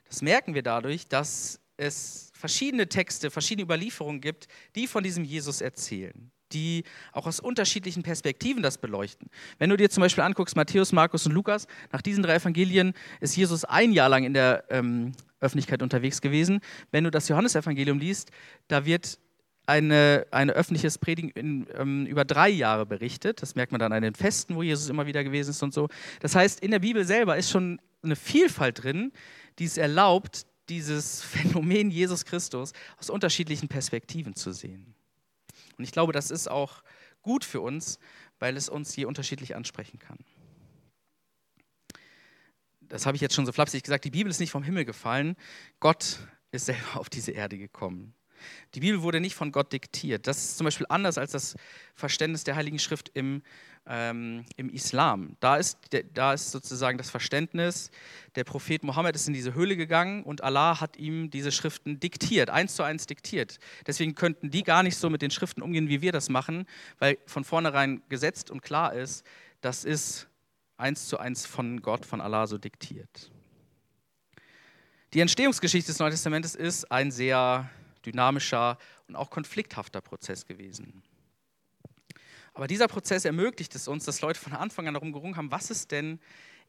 Das 0.08 0.22
merken 0.22 0.54
wir 0.54 0.62
dadurch, 0.62 1.08
dass 1.08 1.60
es 1.78 2.32
verschiedene 2.34 2.88
Texte, 2.88 3.32
verschiedene 3.32 3.64
Überlieferungen 3.64 4.22
gibt, 4.22 4.48
die 4.76 4.86
von 4.86 5.04
diesem 5.04 5.24
Jesus 5.24 5.62
erzählen 5.62 6.32
die 6.52 6.84
auch 7.12 7.28
aus 7.28 7.40
unterschiedlichen 7.40 8.04
Perspektiven 8.04 8.64
das 8.64 8.78
beleuchten. 8.78 9.30
Wenn 9.58 9.70
du 9.70 9.78
dir 9.78 9.90
zum 9.90 10.02
Beispiel 10.02 10.24
anguckst, 10.24 10.56
Matthäus, 10.56 10.92
Markus 10.92 11.26
und 11.26 11.34
Lukas, 11.34 11.68
nach 11.92 12.02
diesen 12.02 12.24
drei 12.24 12.36
Evangelien 12.36 12.94
ist 13.20 13.36
Jesus 13.36 13.66
ein 13.66 13.92
Jahr 13.92 14.10
lang 14.10 14.24
in 14.24 14.34
der 14.34 14.66
ähm, 14.70 15.14
Öffentlichkeit 15.40 15.82
unterwegs 15.82 16.22
gewesen. 16.22 16.60
Wenn 16.92 17.04
du 17.04 17.12
das 17.12 17.28
Johannesevangelium 17.28 18.00
liest, 18.00 18.32
da 18.68 18.86
wird 18.86 19.20
eine, 19.68 20.26
ein 20.32 20.50
öffentliches 20.50 20.98
Predigen 20.98 21.30
in, 21.32 21.68
ähm, 21.78 22.06
über 22.06 22.26
drei 22.26 22.50
Jahre 22.50 22.86
berichtet. 22.86 23.42
Das 23.42 23.56
merkt 23.56 23.72
man 23.72 23.80
dann 23.80 23.92
an 23.92 24.02
den 24.02 24.16
Festen, 24.16 24.56
wo 24.56 24.64
Jesus 24.64 24.90
immer 24.90 25.06
wieder 25.06 25.24
gewesen 25.24 25.52
ist 25.52 25.62
und 25.62 25.74
so. 25.74 25.90
Das 26.22 26.36
heißt, 26.36 26.62
in 26.62 26.72
der 26.72 26.80
Bibel 26.80 27.06
selber 27.06 27.38
ist 27.38 27.52
schon 27.52 27.80
eine 28.02 28.16
Vielfalt 28.16 28.84
drin, 28.84 29.12
die 29.60 29.66
es 29.66 29.78
erlaubt, 29.78 30.46
dieses 30.70 31.22
Phänomen 31.22 31.92
Jesus 31.92 32.26
Christus 32.26 32.72
aus 32.98 33.10
unterschiedlichen 33.10 33.68
Perspektiven 33.68 34.36
zu 34.36 34.52
sehen. 34.52 34.94
Und 35.78 35.84
ich 35.84 35.92
glaube, 35.92 36.14
das 36.14 36.32
ist 36.32 36.50
auch 36.50 36.84
gut 37.22 37.44
für 37.44 37.62
uns, 37.62 38.00
weil 38.40 38.58
es 38.58 38.70
uns 38.70 38.94
hier 38.94 39.08
unterschiedlich 39.08 39.56
ansprechen 39.56 40.00
kann. 40.00 40.18
Das 42.82 43.06
habe 43.06 43.16
ich 43.16 43.22
jetzt 43.22 43.36
schon 43.36 43.46
so 43.46 43.52
flapsig 43.52 43.84
gesagt, 43.84 44.06
die 44.06 44.12
Bibel 44.12 44.30
ist 44.30 44.40
nicht 44.40 44.52
vom 44.52 44.64
Himmel 44.64 44.86
gefallen, 44.86 45.36
Gott 45.80 46.20
ist 46.52 46.66
selber 46.66 46.96
auf 47.00 47.10
diese 47.10 47.32
Erde 47.32 47.58
gekommen. 47.58 48.14
Die 48.76 48.80
Bibel 48.80 49.02
wurde 49.02 49.20
nicht 49.20 49.36
von 49.36 49.52
Gott 49.52 49.74
diktiert. 49.74 50.28
Das 50.28 50.38
ist 50.38 50.58
zum 50.58 50.66
Beispiel 50.66 50.86
anders 50.90 51.18
als 51.18 51.32
das 51.32 51.56
Verständnis 51.96 52.44
der 52.44 52.56
Heiligen 52.56 52.80
Schrift 52.80 53.10
im, 53.14 53.42
ähm, 53.88 54.46
im 54.56 54.70
Islam. 54.70 55.36
Da 55.40 55.58
ist, 55.58 55.80
da 56.14 56.34
ist 56.34 56.52
sozusagen 56.52 56.98
das 56.98 57.10
Verständnis, 57.10 57.92
der 58.36 58.44
Prophet 58.44 58.84
Mohammed 58.84 59.16
ist 59.16 59.28
in 59.28 59.34
diese 59.34 59.54
Höhle 59.54 59.78
gegangen 59.78 60.24
und 60.24 60.44
Allah 60.44 60.80
hat 60.82 60.98
ihm 60.98 61.30
diese 61.30 61.52
Schriften 61.52 62.00
diktiert, 62.00 62.50
eins 62.50 62.76
zu 62.76 62.84
eins 62.84 63.06
diktiert. 63.06 63.60
Deswegen 63.86 64.16
könnten 64.16 64.52
die 64.52 64.64
gar 64.64 64.84
nicht 64.84 64.98
so 64.98 65.10
mit 65.10 65.22
den 65.22 65.32
Schriften 65.32 65.62
umgehen, 65.62 65.90
wie 65.90 66.02
wir 66.02 66.12
das 66.12 66.30
machen, 66.30 66.66
weil 67.00 67.18
von 67.26 67.44
vornherein 67.44 68.02
gesetzt 68.10 68.52
und 68.52 68.62
klar 68.62 68.94
ist, 68.94 69.26
das 69.62 69.86
ist 69.86 70.28
eins 70.78 71.08
zu 71.08 71.18
eins 71.18 71.46
von 71.46 71.82
Gott, 71.82 72.06
von 72.06 72.22
Allah 72.22 72.48
so 72.48 72.58
diktiert. 72.58 73.32
Die 75.14 75.22
Entstehungsgeschichte 75.22 75.92
des 75.92 76.00
Neuen 76.00 76.12
Testamentes 76.12 76.54
ist 76.54 76.92
ein 76.92 77.12
sehr 77.12 77.70
dynamischer 78.08 78.78
und 79.08 79.16
auch 79.16 79.30
konflikthafter 79.30 80.02
Prozess 80.02 80.46
gewesen. 80.46 81.04
Aber 82.54 82.68
dieser 82.68 82.88
Prozess 82.88 83.26
ermöglicht 83.26 83.76
es 83.76 83.88
uns, 83.88 84.06
dass 84.06 84.22
Leute 84.22 84.40
von 84.40 84.54
Anfang 84.54 84.88
an 84.88 84.96
darum 84.96 85.12
gerungen 85.12 85.38
haben, 85.38 85.52
was 85.52 85.70
ist 85.70 85.92
denn 85.92 86.20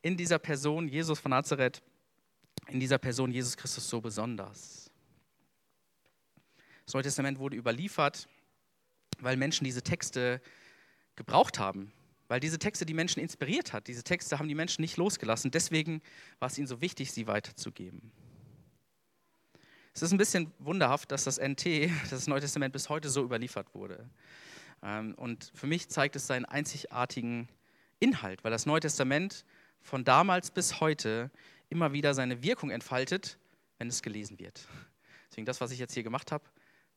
in 0.03 0.17
dieser 0.17 0.39
Person 0.39 0.89
Jesus 0.89 1.19
von 1.19 1.31
Nazareth 1.31 1.83
in 2.67 2.81
dieser 2.81 2.99
Person 2.99 3.33
Jesus 3.33 3.57
Christus 3.57 3.89
so 3.89 4.01
besonders? 4.01 4.91
Das 6.85 6.95
Neue 6.95 7.05
Testament 7.05 7.39
wurde 7.39 7.57
überliefert, 7.57 8.29
weil 9.21 9.37
Menschen 9.37 9.65
diese 9.65 9.83
Texte 9.83 10.43
gebraucht 11.17 11.59
haben, 11.59 11.93
weil 12.29 12.41
diese 12.41 12.59
Texte 12.59 12.85
die 12.85 12.95
Menschen 12.95 13.21
inspiriert 13.21 13.73
hat. 13.73 13.89
Diese 13.89 14.03
Texte 14.03 14.39
haben 14.39 14.49
die 14.49 14.55
Menschen 14.55 14.83
nicht 14.83 14.97
losgelassen. 14.97 15.51
Deswegen 15.51 16.03
war 16.39 16.49
es 16.49 16.59
ihnen 16.59 16.67
so 16.67 16.81
wichtig, 16.81 17.13
sie 17.13 17.27
weiterzugeben. 17.27 18.13
Es 19.99 20.03
ist 20.03 20.13
ein 20.13 20.19
bisschen 20.19 20.53
wunderhaft, 20.61 21.11
dass 21.11 21.25
das 21.25 21.39
NT, 21.41 21.91
das 22.11 22.29
Neue 22.29 22.41
Testament, 22.41 22.73
bis 22.73 22.89
heute 22.89 23.09
so 23.09 23.25
überliefert 23.25 23.75
wurde. 23.75 24.09
Ähm, 24.81 25.17
und 25.17 25.51
für 25.57 25.67
mich 25.67 25.89
zeigt 25.89 26.15
es 26.15 26.29
seinen 26.29 26.45
einzigartigen 26.45 27.49
Inhalt, 27.99 28.45
weil 28.45 28.53
das 28.53 28.65
Neue 28.65 28.79
Testament 28.79 29.45
von 29.81 30.05
damals 30.05 30.53
bis 30.53 30.79
heute 30.79 31.33
immer 31.69 31.93
wieder 31.93 32.15
seine 32.15 32.45
Wirkung 32.45 32.71
entfaltet, 32.71 33.39
wenn 33.79 33.89
es 33.89 34.01
gelesen 34.01 34.39
wird. 34.39 34.69
Deswegen 35.31 35.47
das, 35.47 35.61
was 35.61 35.73
ich 35.73 35.81
jetzt 35.81 35.95
hier 35.95 36.05
gemacht 36.05 36.31
habe, 36.31 36.45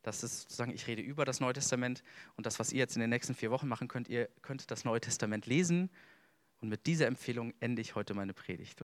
das 0.02 0.22
ist 0.22 0.42
sozusagen, 0.42 0.72
ich 0.72 0.86
rede 0.86 1.02
über 1.02 1.24
das 1.24 1.40
Neue 1.40 1.54
Testament 1.54 2.04
und 2.36 2.46
das, 2.46 2.60
was 2.60 2.72
ihr 2.72 2.78
jetzt 2.78 2.94
in 2.94 3.00
den 3.00 3.10
nächsten 3.10 3.34
vier 3.34 3.50
Wochen 3.50 3.66
machen 3.66 3.88
könnt, 3.88 4.08
ihr 4.08 4.28
könnt 4.42 4.70
das 4.70 4.84
Neue 4.84 5.00
Testament 5.00 5.46
lesen 5.46 5.90
und 6.60 6.68
mit 6.68 6.86
dieser 6.86 7.08
Empfehlung 7.08 7.52
ende 7.58 7.82
ich 7.82 7.96
heute 7.96 8.14
meine 8.14 8.32
Predigt. 8.32 8.84